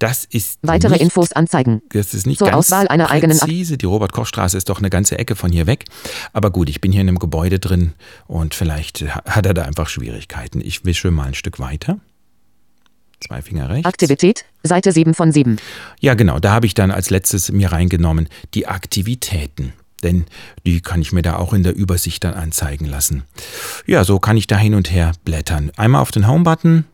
Das 0.00 0.24
ist 0.24 0.58
Weitere 0.62 0.94
nicht, 0.94 1.02
Infos 1.02 1.30
anzeigen. 1.30 1.80
Das 1.90 2.14
ist 2.14 2.26
nicht 2.26 2.38
Zur 2.38 2.48
ganz 2.48 2.66
Auswahl 2.66 2.88
einer 2.88 3.10
eigenen 3.12 3.36
Ak- 3.38 3.44
präzise. 3.44 3.78
Die 3.78 3.86
Robert-Koch-Straße 3.86 4.56
ist 4.56 4.68
doch 4.70 4.78
eine 4.80 4.90
ganze 4.90 5.20
Ecke 5.20 5.36
von 5.36 5.52
hier 5.52 5.68
weg. 5.68 5.84
Aber 6.32 6.50
gut, 6.50 6.68
ich 6.68 6.80
bin 6.80 6.90
hier 6.90 7.02
in 7.02 7.06
einem 7.08 7.20
Gebäude 7.20 7.60
drin 7.60 7.92
und 8.26 8.54
vielleicht 8.56 9.02
ha- 9.02 9.22
hat 9.24 9.46
er 9.46 9.54
da 9.54 9.62
einfach 9.62 9.88
Schwierigkeiten. 9.88 10.60
Ich 10.60 10.84
wische 10.84 11.12
mal 11.12 11.28
ein 11.28 11.34
Stück 11.34 11.60
weiter. 11.60 12.00
Zwei 13.20 13.40
Finger 13.42 13.68
rechts. 13.68 13.86
Aktivität, 13.86 14.46
Seite 14.64 14.90
7 14.90 15.14
von 15.14 15.30
7. 15.30 15.58
Ja, 16.00 16.14
genau. 16.14 16.40
Da 16.40 16.50
habe 16.50 16.66
ich 16.66 16.74
dann 16.74 16.90
als 16.90 17.10
letztes 17.10 17.52
mir 17.52 17.70
reingenommen 17.70 18.28
die 18.54 18.66
Aktivitäten. 18.66 19.74
Denn 20.02 20.26
die 20.64 20.80
kann 20.80 21.02
ich 21.02 21.12
mir 21.12 21.22
da 21.22 21.36
auch 21.36 21.52
in 21.52 21.62
der 21.62 21.74
Übersicht 21.74 22.24
dann 22.24 22.34
anzeigen 22.34 22.86
lassen. 22.86 23.24
Ja, 23.86 24.04
so 24.04 24.18
kann 24.18 24.36
ich 24.36 24.46
da 24.46 24.56
hin 24.56 24.74
und 24.74 24.90
her 24.90 25.12
blättern. 25.24 25.72
Einmal 25.76 26.02
auf 26.02 26.10
den 26.10 26.28
Home-Button 26.28 26.84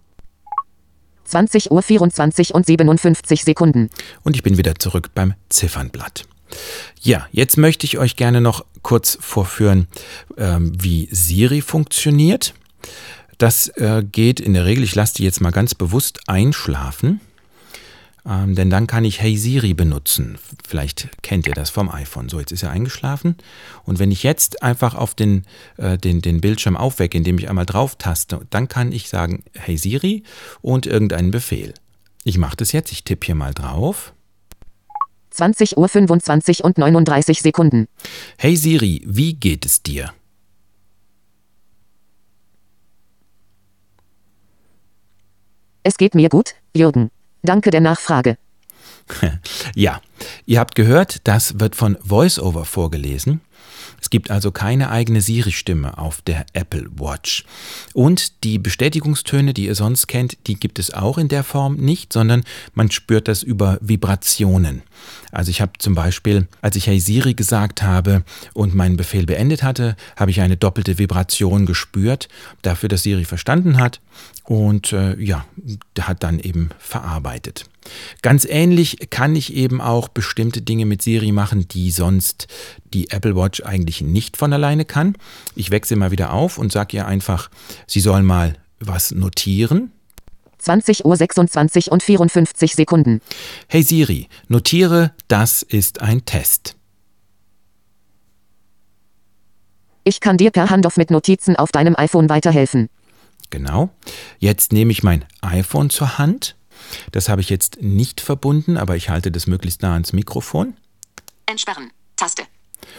20 1.24 1.70
Uhr 1.70 1.82
24 1.82 2.54
und 2.54 2.66
57 2.66 3.44
Sekunden. 3.44 3.90
und 4.22 4.36
ich 4.36 4.42
bin 4.42 4.58
wieder 4.58 4.74
zurück 4.76 5.10
beim 5.14 5.34
Ziffernblatt. 5.48 6.26
Ja, 7.00 7.26
jetzt 7.32 7.56
möchte 7.56 7.86
ich 7.86 7.98
euch 7.98 8.16
gerne 8.16 8.40
noch 8.40 8.64
kurz 8.82 9.18
vorführen, 9.20 9.88
ähm, 10.36 10.72
wie 10.80 11.08
Siri 11.10 11.60
funktioniert. 11.60 12.54
Das 13.38 13.68
äh, 13.68 14.04
geht 14.04 14.38
in 14.38 14.54
der 14.54 14.64
Regel, 14.64 14.84
ich 14.84 14.94
lasse 14.94 15.14
die 15.14 15.24
jetzt 15.24 15.40
mal 15.40 15.50
ganz 15.50 15.74
bewusst 15.74 16.20
einschlafen. 16.28 17.20
Ähm, 18.26 18.54
denn 18.54 18.70
dann 18.70 18.86
kann 18.86 19.04
ich 19.04 19.20
Hey 19.20 19.36
Siri 19.36 19.74
benutzen. 19.74 20.38
Vielleicht 20.66 21.22
kennt 21.22 21.46
ihr 21.46 21.52
das 21.52 21.68
vom 21.68 21.90
iPhone. 21.90 22.28
So, 22.28 22.40
jetzt 22.40 22.52
ist 22.52 22.62
er 22.62 22.70
eingeschlafen. 22.70 23.36
Und 23.84 23.98
wenn 23.98 24.10
ich 24.10 24.22
jetzt 24.22 24.62
einfach 24.62 24.94
auf 24.94 25.14
den, 25.14 25.44
äh, 25.76 25.98
den, 25.98 26.22
den 26.22 26.40
Bildschirm 26.40 26.76
aufwecke, 26.76 27.18
indem 27.18 27.38
ich 27.38 27.50
einmal 27.50 27.66
drauf 27.66 27.96
taste, 27.96 28.40
dann 28.50 28.68
kann 28.68 28.92
ich 28.92 29.08
sagen 29.08 29.44
Hey 29.52 29.76
Siri 29.76 30.22
und 30.62 30.86
irgendeinen 30.86 31.30
Befehl. 31.30 31.74
Ich 32.24 32.38
mache 32.38 32.56
das 32.56 32.72
jetzt. 32.72 32.92
Ich 32.92 33.04
tippe 33.04 33.26
hier 33.26 33.34
mal 33.34 33.52
drauf. 33.52 34.14
20 35.30 35.76
Uhr 35.76 35.88
25 35.88 36.64
und 36.64 36.78
39 36.78 37.40
Sekunden. 37.40 37.88
Hey 38.38 38.56
Siri, 38.56 39.02
wie 39.04 39.34
geht 39.34 39.66
es 39.66 39.82
dir? 39.82 40.12
Es 45.82 45.98
geht 45.98 46.14
mir 46.14 46.30
gut, 46.30 46.54
Jürgen. 46.74 47.10
Danke 47.44 47.70
der 47.70 47.82
Nachfrage. 47.82 48.38
ja, 49.74 50.00
ihr 50.46 50.58
habt 50.58 50.74
gehört, 50.74 51.18
das 51.24 51.60
wird 51.60 51.76
von 51.76 51.98
VoiceOver 52.02 52.64
vorgelesen. 52.64 53.42
Es 54.04 54.10
gibt 54.10 54.30
also 54.30 54.52
keine 54.52 54.90
eigene 54.90 55.22
Siri-Stimme 55.22 55.96
auf 55.96 56.20
der 56.20 56.44
Apple 56.52 56.90
Watch. 56.96 57.46
Und 57.94 58.44
die 58.44 58.58
Bestätigungstöne, 58.58 59.54
die 59.54 59.64
ihr 59.64 59.74
sonst 59.74 60.08
kennt, 60.08 60.36
die 60.46 60.56
gibt 60.56 60.78
es 60.78 60.92
auch 60.92 61.16
in 61.16 61.28
der 61.28 61.42
Form 61.42 61.76
nicht, 61.76 62.12
sondern 62.12 62.44
man 62.74 62.90
spürt 62.90 63.28
das 63.28 63.42
über 63.42 63.78
Vibrationen. 63.80 64.82
Also 65.32 65.50
ich 65.50 65.62
habe 65.62 65.72
zum 65.78 65.94
Beispiel, 65.94 66.48
als 66.60 66.76
ich 66.76 66.86
Hey 66.86 67.00
Siri 67.00 67.32
gesagt 67.32 67.82
habe 67.82 68.24
und 68.52 68.74
meinen 68.74 68.98
Befehl 68.98 69.24
beendet 69.24 69.62
hatte, 69.62 69.96
habe 70.16 70.30
ich 70.30 70.42
eine 70.42 70.58
doppelte 70.58 70.98
Vibration 70.98 71.64
gespürt, 71.64 72.28
dafür, 72.60 72.90
dass 72.90 73.04
Siri 73.04 73.24
verstanden 73.24 73.78
hat 73.78 74.02
und 74.44 74.92
äh, 74.92 75.18
ja, 75.18 75.46
hat 75.98 76.22
dann 76.22 76.40
eben 76.40 76.68
verarbeitet. 76.78 77.70
Ganz 78.22 78.44
ähnlich 78.44 79.10
kann 79.10 79.36
ich 79.36 79.54
eben 79.54 79.80
auch 79.80 80.08
bestimmte 80.08 80.62
Dinge 80.62 80.86
mit 80.86 81.02
Siri 81.02 81.32
machen, 81.32 81.68
die 81.68 81.90
sonst 81.90 82.46
die 82.92 83.10
Apple 83.10 83.36
Watch 83.36 83.62
eigentlich 83.62 84.00
nicht 84.00 84.36
von 84.36 84.52
alleine 84.52 84.84
kann. 84.84 85.16
Ich 85.54 85.70
wechsle 85.70 85.96
mal 85.96 86.10
wieder 86.10 86.32
auf 86.32 86.58
und 86.58 86.72
sage 86.72 86.96
ihr 86.96 87.06
einfach, 87.06 87.50
sie 87.86 88.00
soll 88.00 88.22
mal 88.22 88.54
was 88.80 89.10
notieren. 89.10 89.92
20 90.58 91.04
Uhr 91.04 91.16
26 91.16 91.92
und 91.92 92.02
54 92.02 92.74
Sekunden. 92.74 93.20
Hey 93.68 93.82
Siri, 93.82 94.28
notiere, 94.48 95.12
das 95.28 95.62
ist 95.62 96.00
ein 96.00 96.24
Test. 96.24 96.76
Ich 100.04 100.20
kann 100.20 100.36
dir 100.36 100.50
per 100.50 100.70
Handoff 100.70 100.96
mit 100.96 101.10
Notizen 101.10 101.56
auf 101.56 101.72
deinem 101.72 101.96
iPhone 101.96 102.28
weiterhelfen. 102.28 102.88
Genau. 103.50 103.90
Jetzt 104.38 104.72
nehme 104.72 104.92
ich 104.92 105.02
mein 105.02 105.24
iPhone 105.40 105.88
zur 105.90 106.18
Hand. 106.18 106.56
Das 107.12 107.28
habe 107.28 107.40
ich 107.40 107.50
jetzt 107.50 107.82
nicht 107.82 108.20
verbunden, 108.20 108.76
aber 108.76 108.96
ich 108.96 109.08
halte 109.08 109.30
das 109.30 109.46
möglichst 109.46 109.82
nah 109.82 109.94
ans 109.94 110.12
Mikrofon. 110.12 110.76
Entsperren. 111.46 111.90
Taste. 112.16 112.44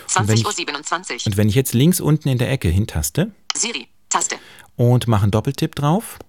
20.27 0.07 0.45
Uhr 0.45 0.51
27. 0.51 1.25
Und 1.25 1.38
wenn 1.38 1.49
ich 1.49 1.55
jetzt 1.55 1.73
links 1.73 1.99
unten 1.99 2.29
in 2.29 2.38
der 2.38 2.51
Ecke 2.51 2.69
hintaste. 2.69 3.31
Siri. 3.55 3.88
Taste. 4.09 4.38
Und 4.75 5.07
mache 5.07 5.23
einen 5.23 5.31
Doppeltipp 5.31 5.75
drauf. 5.75 6.19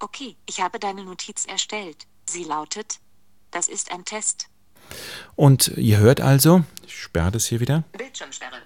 Okay, 0.00 0.36
ich 0.46 0.60
habe 0.60 0.78
deine 0.78 1.04
Notiz 1.04 1.44
erstellt. 1.44 2.06
Sie 2.28 2.44
lautet, 2.44 3.00
das 3.50 3.68
ist 3.68 3.90
ein 3.90 4.04
Test. 4.04 4.48
Und 5.34 5.68
ihr 5.76 5.98
hört 5.98 6.20
also, 6.20 6.64
ich 6.86 6.96
sperre 6.96 7.32
das 7.32 7.46
hier 7.46 7.60
wieder. 7.60 7.84
Bildschirmsperre. 7.92 8.56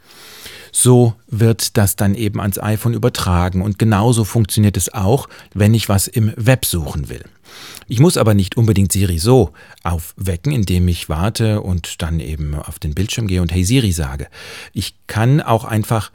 So 0.73 1.15
wird 1.29 1.77
das 1.77 1.97
dann 1.97 2.15
eben 2.15 2.41
ans 2.41 2.59
iPhone 2.59 2.95
übertragen 2.95 3.63
und 3.63 3.79
genauso 3.79 4.25
funktioniert 4.25 4.77
es 4.77 4.93
auch, 4.93 5.29
wenn 5.53 5.75
ich 5.75 5.89
was 5.89 6.09
im 6.09 6.33
Web 6.37 6.65
suchen 6.65 7.11
will. 7.11 7.25
Ich 7.93 8.01
muss 8.01 8.17
aber 8.17 8.33
nicht 8.33 8.57
unbedingt 8.57 8.91
Siri 8.91 9.19
so 9.19 9.53
aufwecken, 9.83 10.51
indem 10.51 10.89
ich 10.89 11.11
warte 11.11 11.61
und 11.61 12.01
dann 12.01 12.21
eben 12.21 12.55
auf 12.55 12.79
den 12.79 12.95
Bildschirm 12.95 13.27
gehe 13.27 13.43
und 13.43 13.53
Hey 13.53 13.65
Siri 13.65 13.93
sage. 13.93 14.29
Ich 14.73 14.95
kann 15.09 15.43
auch 15.43 15.67
einfach 15.67 16.11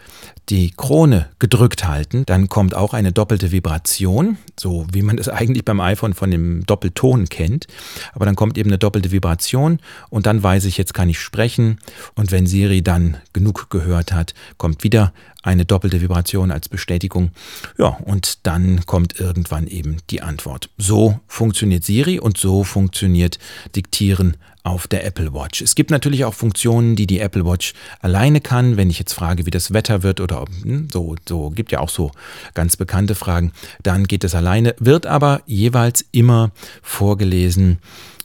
die 0.49 0.71
Krone 0.71 1.29
gedrückt 1.37 1.87
halten, 1.87 2.23
dann 2.25 2.47
kommt 2.47 2.73
auch 2.73 2.95
eine 2.95 3.11
doppelte 3.11 3.51
Vibration, 3.51 4.37
so 4.59 4.87
wie 4.91 5.03
man 5.03 5.19
es 5.19 5.29
eigentlich 5.29 5.65
beim 5.65 5.79
iPhone 5.79 6.15
von 6.15 6.31
dem 6.31 6.65
Doppelton 6.65 7.29
kennt. 7.29 7.67
Aber 8.13 8.25
dann 8.25 8.35
kommt 8.35 8.57
eben 8.57 8.71
eine 8.71 8.79
doppelte 8.79 9.11
Vibration 9.11 9.79
und 10.09 10.25
dann 10.25 10.41
weiß 10.41 10.65
ich, 10.65 10.77
jetzt 10.77 10.95
kann 10.95 11.09
ich 11.09 11.19
sprechen. 11.19 11.79
Und 12.15 12.31
wenn 12.31 12.47
Siri 12.47 12.81
dann 12.81 13.17
genug 13.33 13.69
gehört 13.69 14.13
hat, 14.13 14.33
kommt 14.57 14.83
wieder 14.83 15.13
eine 15.43 15.65
doppelte 15.65 16.01
Vibration 16.01 16.51
als 16.51 16.69
Bestätigung. 16.69 17.31
Ja, 17.77 17.87
und 17.87 18.45
dann 18.45 18.85
kommt 18.85 19.19
irgendwann 19.19 19.67
eben 19.67 19.97
die 20.09 20.21
Antwort. 20.21 20.69
So 20.77 21.19
funktioniert 21.27 21.66
Siri 21.81 22.19
und 22.19 22.37
so 22.37 22.63
funktioniert 22.63 23.39
Diktieren 23.75 24.37
auf 24.63 24.87
der 24.87 25.05
Apple 25.05 25.33
Watch. 25.33 25.61
Es 25.61 25.75
gibt 25.75 25.91
natürlich 25.91 26.25
auch 26.25 26.33
Funktionen, 26.33 26.95
die 26.95 27.07
die 27.07 27.19
Apple 27.19 27.45
Watch 27.45 27.73
alleine 28.01 28.41
kann. 28.41 28.75
Wenn 28.75 28.89
ich 28.89 28.99
jetzt 28.99 29.13
frage, 29.13 29.45
wie 29.45 29.51
das 29.51 29.71
Wetter 29.71 30.03
wird 30.03 30.19
oder 30.19 30.45
hm, 30.63 30.89
so, 30.91 31.15
so 31.27 31.51
gibt 31.51 31.71
ja 31.71 31.79
auch 31.79 31.89
so 31.89 32.11
ganz 32.53 32.75
bekannte 32.75 33.15
Fragen, 33.15 33.53
dann 33.81 34.05
geht 34.05 34.23
es 34.23 34.35
alleine, 34.35 34.75
wird 34.79 35.05
aber 35.05 35.41
jeweils 35.45 36.05
immer 36.11 36.51
vorgelesen 36.81 37.79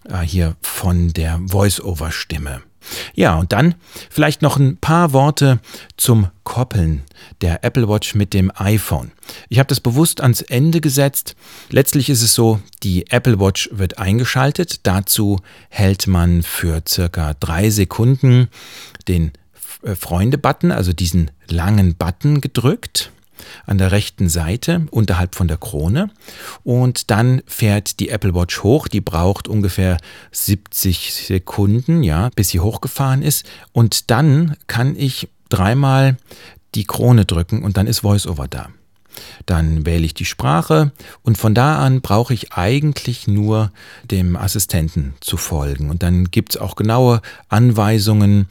äh, 0.08 0.20
hier 0.20 0.56
von 0.62 1.12
der 1.12 1.40
Voice-Over-Stimme. 1.46 2.62
Ja, 3.14 3.36
und 3.36 3.52
dann 3.52 3.74
vielleicht 4.10 4.42
noch 4.42 4.56
ein 4.56 4.76
paar 4.76 5.12
Worte 5.12 5.60
zum 5.96 6.28
Koppeln 6.44 7.02
der 7.40 7.64
Apple 7.64 7.88
Watch 7.88 8.14
mit 8.14 8.34
dem 8.34 8.50
iPhone. 8.54 9.12
Ich 9.48 9.58
habe 9.58 9.68
das 9.68 9.80
bewusst 9.80 10.20
ans 10.20 10.40
Ende 10.40 10.80
gesetzt. 10.80 11.36
Letztlich 11.70 12.08
ist 12.10 12.22
es 12.22 12.34
so, 12.34 12.60
die 12.82 13.10
Apple 13.10 13.38
Watch 13.38 13.68
wird 13.72 13.98
eingeschaltet. 13.98 14.80
Dazu 14.86 15.40
hält 15.68 16.06
man 16.06 16.42
für 16.42 16.82
circa 16.86 17.34
drei 17.34 17.70
Sekunden 17.70 18.48
den 19.06 19.32
äh, 19.82 19.94
Freunde-Button, 19.94 20.72
also 20.72 20.92
diesen 20.92 21.30
langen 21.48 21.94
Button 21.94 22.40
gedrückt 22.40 23.11
an 23.66 23.78
der 23.78 23.92
rechten 23.92 24.28
Seite 24.28 24.86
unterhalb 24.90 25.34
von 25.34 25.48
der 25.48 25.56
Krone. 25.56 26.10
Und 26.64 27.10
dann 27.10 27.42
fährt 27.46 28.00
die 28.00 28.08
Apple 28.08 28.34
Watch 28.34 28.62
hoch, 28.62 28.88
die 28.88 29.00
braucht 29.00 29.48
ungefähr 29.48 29.98
70 30.32 31.12
Sekunden, 31.14 32.02
ja, 32.02 32.30
bis 32.34 32.50
sie 32.50 32.60
hochgefahren 32.60 33.22
ist. 33.22 33.46
Und 33.72 34.10
dann 34.10 34.56
kann 34.66 34.96
ich 34.96 35.28
dreimal 35.48 36.16
die 36.74 36.84
Krone 36.84 37.24
drücken 37.24 37.62
und 37.62 37.76
dann 37.76 37.86
ist 37.86 38.02
VoiceOver 38.02 38.48
da. 38.48 38.68
Dann 39.46 39.86
wähle 39.86 40.04
ich 40.04 40.14
die 40.14 40.24
Sprache 40.24 40.92
und 41.22 41.38
von 41.38 41.54
da 41.54 41.78
an 41.78 42.00
brauche 42.00 42.34
ich 42.34 42.52
eigentlich 42.52 43.26
nur 43.26 43.72
dem 44.10 44.36
Assistenten 44.36 45.14
zu 45.20 45.36
folgen. 45.36 45.90
Und 45.90 46.02
dann 46.02 46.30
gibt 46.30 46.54
es 46.54 46.60
auch 46.60 46.76
genaue 46.76 47.20
Anweisungen, 47.48 48.48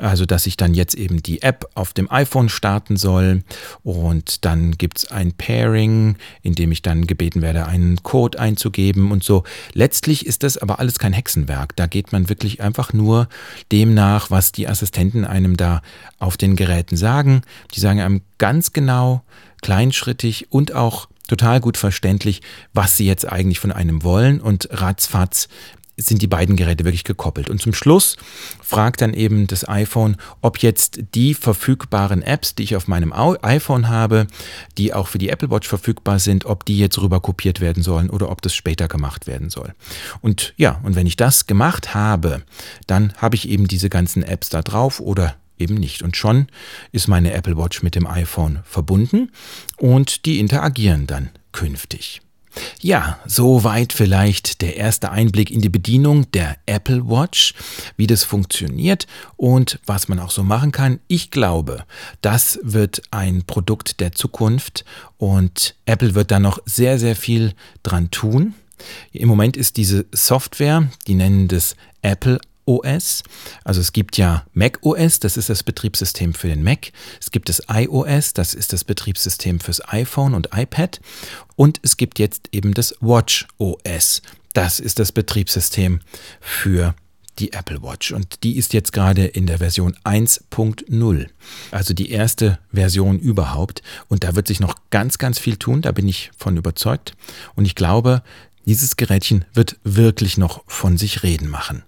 also 0.00 0.26
dass 0.26 0.46
ich 0.46 0.56
dann 0.56 0.74
jetzt 0.74 0.94
eben 0.94 1.22
die 1.22 1.42
App 1.42 1.68
auf 1.74 1.92
dem 1.92 2.10
iPhone 2.10 2.48
starten 2.48 2.96
soll 2.96 3.42
und 3.82 4.44
dann 4.44 4.72
gibt 4.72 4.98
es 4.98 5.10
ein 5.10 5.32
Pairing, 5.32 6.16
in 6.42 6.54
dem 6.54 6.72
ich 6.72 6.82
dann 6.82 7.06
gebeten 7.06 7.42
werde, 7.42 7.66
einen 7.66 8.02
Code 8.02 8.38
einzugeben 8.38 9.12
und 9.12 9.22
so. 9.22 9.44
Letztlich 9.74 10.26
ist 10.26 10.42
das 10.42 10.56
aber 10.56 10.78
alles 10.78 10.98
kein 10.98 11.12
Hexenwerk. 11.12 11.76
Da 11.76 11.86
geht 11.86 12.12
man 12.12 12.28
wirklich 12.28 12.62
einfach 12.62 12.92
nur 12.92 13.28
dem 13.72 13.94
nach, 13.94 14.30
was 14.30 14.52
die 14.52 14.68
Assistenten 14.68 15.24
einem 15.24 15.56
da 15.56 15.82
auf 16.18 16.36
den 16.36 16.56
Geräten 16.56 16.96
sagen. 16.96 17.42
Die 17.74 17.80
sagen 17.80 18.00
einem 18.00 18.22
ganz 18.38 18.72
genau, 18.72 19.22
kleinschrittig 19.62 20.50
und 20.50 20.74
auch 20.74 21.08
total 21.28 21.60
gut 21.60 21.76
verständlich, 21.76 22.42
was 22.74 22.96
sie 22.96 23.06
jetzt 23.06 23.30
eigentlich 23.30 23.60
von 23.60 23.72
einem 23.72 24.02
wollen 24.02 24.40
und 24.40 24.68
ratzfatz 24.72 25.48
sind 25.96 26.22
die 26.22 26.26
beiden 26.26 26.56
Geräte 26.56 26.84
wirklich 26.84 27.04
gekoppelt. 27.04 27.50
Und 27.50 27.60
zum 27.60 27.74
Schluss 27.74 28.16
fragt 28.62 29.00
dann 29.00 29.14
eben 29.14 29.46
das 29.46 29.68
iPhone, 29.68 30.16
ob 30.40 30.58
jetzt 30.58 31.00
die 31.14 31.34
verfügbaren 31.34 32.22
Apps, 32.22 32.54
die 32.54 32.62
ich 32.62 32.76
auf 32.76 32.88
meinem 32.88 33.12
iPhone 33.12 33.88
habe, 33.88 34.26
die 34.78 34.94
auch 34.94 35.08
für 35.08 35.18
die 35.18 35.28
Apple 35.28 35.50
Watch 35.50 35.68
verfügbar 35.68 36.18
sind, 36.18 36.44
ob 36.46 36.64
die 36.64 36.78
jetzt 36.78 36.98
rüber 36.98 37.20
kopiert 37.20 37.60
werden 37.60 37.82
sollen 37.82 38.10
oder 38.10 38.30
ob 38.30 38.42
das 38.42 38.54
später 38.54 38.88
gemacht 38.88 39.26
werden 39.26 39.50
soll. 39.50 39.74
Und 40.20 40.54
ja, 40.56 40.80
und 40.82 40.96
wenn 40.96 41.06
ich 41.06 41.16
das 41.16 41.46
gemacht 41.46 41.94
habe, 41.94 42.42
dann 42.86 43.12
habe 43.16 43.36
ich 43.36 43.48
eben 43.48 43.68
diese 43.68 43.90
ganzen 43.90 44.22
Apps 44.22 44.48
da 44.48 44.62
drauf 44.62 45.00
oder 45.00 45.36
eben 45.60 45.74
nicht. 45.74 46.02
Und 46.02 46.16
schon 46.16 46.46
ist 46.92 47.08
meine 47.08 47.32
Apple 47.32 47.56
Watch 47.56 47.82
mit 47.82 47.94
dem 47.94 48.06
iPhone 48.06 48.60
verbunden 48.64 49.30
und 49.76 50.26
die 50.26 50.38
interagieren 50.38 51.06
dann 51.06 51.30
künftig. 51.52 52.20
Ja, 52.80 53.18
soweit 53.26 53.92
vielleicht 53.92 54.60
der 54.60 54.76
erste 54.76 55.12
Einblick 55.12 55.50
in 55.50 55.60
die 55.60 55.68
Bedienung 55.68 56.30
der 56.32 56.56
Apple 56.66 57.08
Watch, 57.08 57.54
wie 57.96 58.06
das 58.06 58.24
funktioniert 58.24 59.06
und 59.36 59.78
was 59.86 60.08
man 60.08 60.18
auch 60.18 60.30
so 60.30 60.42
machen 60.42 60.72
kann. 60.72 60.98
Ich 61.06 61.30
glaube, 61.30 61.84
das 62.22 62.58
wird 62.62 63.02
ein 63.10 63.44
Produkt 63.44 64.00
der 64.00 64.12
Zukunft 64.12 64.84
und 65.16 65.76
Apple 65.84 66.14
wird 66.14 66.30
da 66.30 66.40
noch 66.40 66.58
sehr, 66.64 66.98
sehr 66.98 67.14
viel 67.14 67.54
dran 67.82 68.10
tun. 68.10 68.54
Im 69.12 69.28
Moment 69.28 69.56
ist 69.56 69.76
diese 69.76 70.06
Software, 70.12 70.88
die 71.06 71.14
nennen 71.14 71.48
das 71.48 71.76
Apple 72.02 72.40
OS. 72.66 73.22
Also 73.64 73.80
es 73.80 73.92
gibt 73.92 74.16
ja 74.16 74.44
Mac 74.52 74.78
OS, 74.82 75.20
das 75.20 75.36
ist 75.36 75.48
das 75.48 75.62
Betriebssystem 75.62 76.34
für 76.34 76.48
den 76.48 76.62
Mac. 76.62 76.92
Es 77.20 77.30
gibt 77.30 77.48
das 77.48 77.62
iOS, 77.68 78.32
das 78.32 78.54
ist 78.54 78.72
das 78.72 78.84
Betriebssystem 78.84 79.60
fürs 79.60 79.86
iPhone 79.88 80.34
und 80.34 80.50
iPad. 80.54 81.00
Und 81.56 81.80
es 81.82 81.96
gibt 81.96 82.18
jetzt 82.18 82.48
eben 82.52 82.74
das 82.74 82.94
Watch 83.00 83.46
OS. 83.58 84.22
Das 84.52 84.80
ist 84.80 84.98
das 84.98 85.12
Betriebssystem 85.12 86.00
für 86.40 86.94
die 87.40 87.52
Apple 87.52 87.82
Watch 87.82 88.12
und 88.12 88.42
die 88.44 88.56
ist 88.56 88.74
jetzt 88.74 88.92
gerade 88.92 89.24
in 89.24 89.46
der 89.46 89.58
Version 89.58 89.96
1.0, 90.04 91.26
also 91.70 91.94
die 91.94 92.10
erste 92.10 92.58
Version 92.70 93.18
überhaupt 93.18 93.82
und 94.08 94.24
da 94.24 94.34
wird 94.34 94.46
sich 94.46 94.60
noch 94.60 94.74
ganz, 94.90 95.18
ganz 95.18 95.38
viel 95.38 95.56
tun, 95.56 95.80
da 95.80 95.92
bin 95.92 96.06
ich 96.06 96.30
von 96.36 96.56
überzeugt 96.56 97.16
und 97.54 97.64
ich 97.64 97.74
glaube, 97.74 98.22
dieses 98.70 98.94
Gerätchen 98.94 99.44
wird 99.52 99.78
wirklich 99.82 100.38
noch 100.38 100.62
von 100.68 100.96
sich 100.96 101.24
reden 101.24 101.48
machen. 101.48 101.82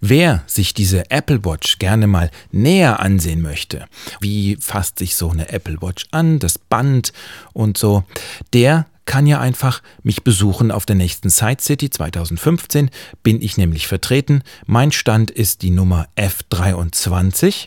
Wer 0.00 0.44
sich 0.46 0.72
diese 0.72 1.10
Apple 1.10 1.44
Watch 1.44 1.80
gerne 1.80 2.06
mal 2.06 2.30
näher 2.52 3.00
ansehen 3.00 3.42
möchte, 3.42 3.86
wie 4.20 4.56
fasst 4.60 5.00
sich 5.00 5.16
so 5.16 5.30
eine 5.30 5.48
Apple 5.48 5.82
Watch 5.82 6.06
an, 6.12 6.38
das 6.38 6.56
Band 6.56 7.12
und 7.54 7.76
so, 7.76 8.04
der 8.52 8.86
kann 9.04 9.26
ja 9.26 9.40
einfach 9.40 9.82
mich 10.04 10.22
besuchen 10.22 10.70
auf 10.70 10.86
der 10.86 10.94
nächsten 10.94 11.28
Side 11.28 11.60
City 11.60 11.90
2015. 11.90 12.90
Bin 13.24 13.42
ich 13.42 13.56
nämlich 13.56 13.88
vertreten. 13.88 14.42
Mein 14.64 14.92
Stand 14.92 15.32
ist 15.32 15.62
die 15.62 15.70
Nummer 15.70 16.06
F23. 16.16 17.66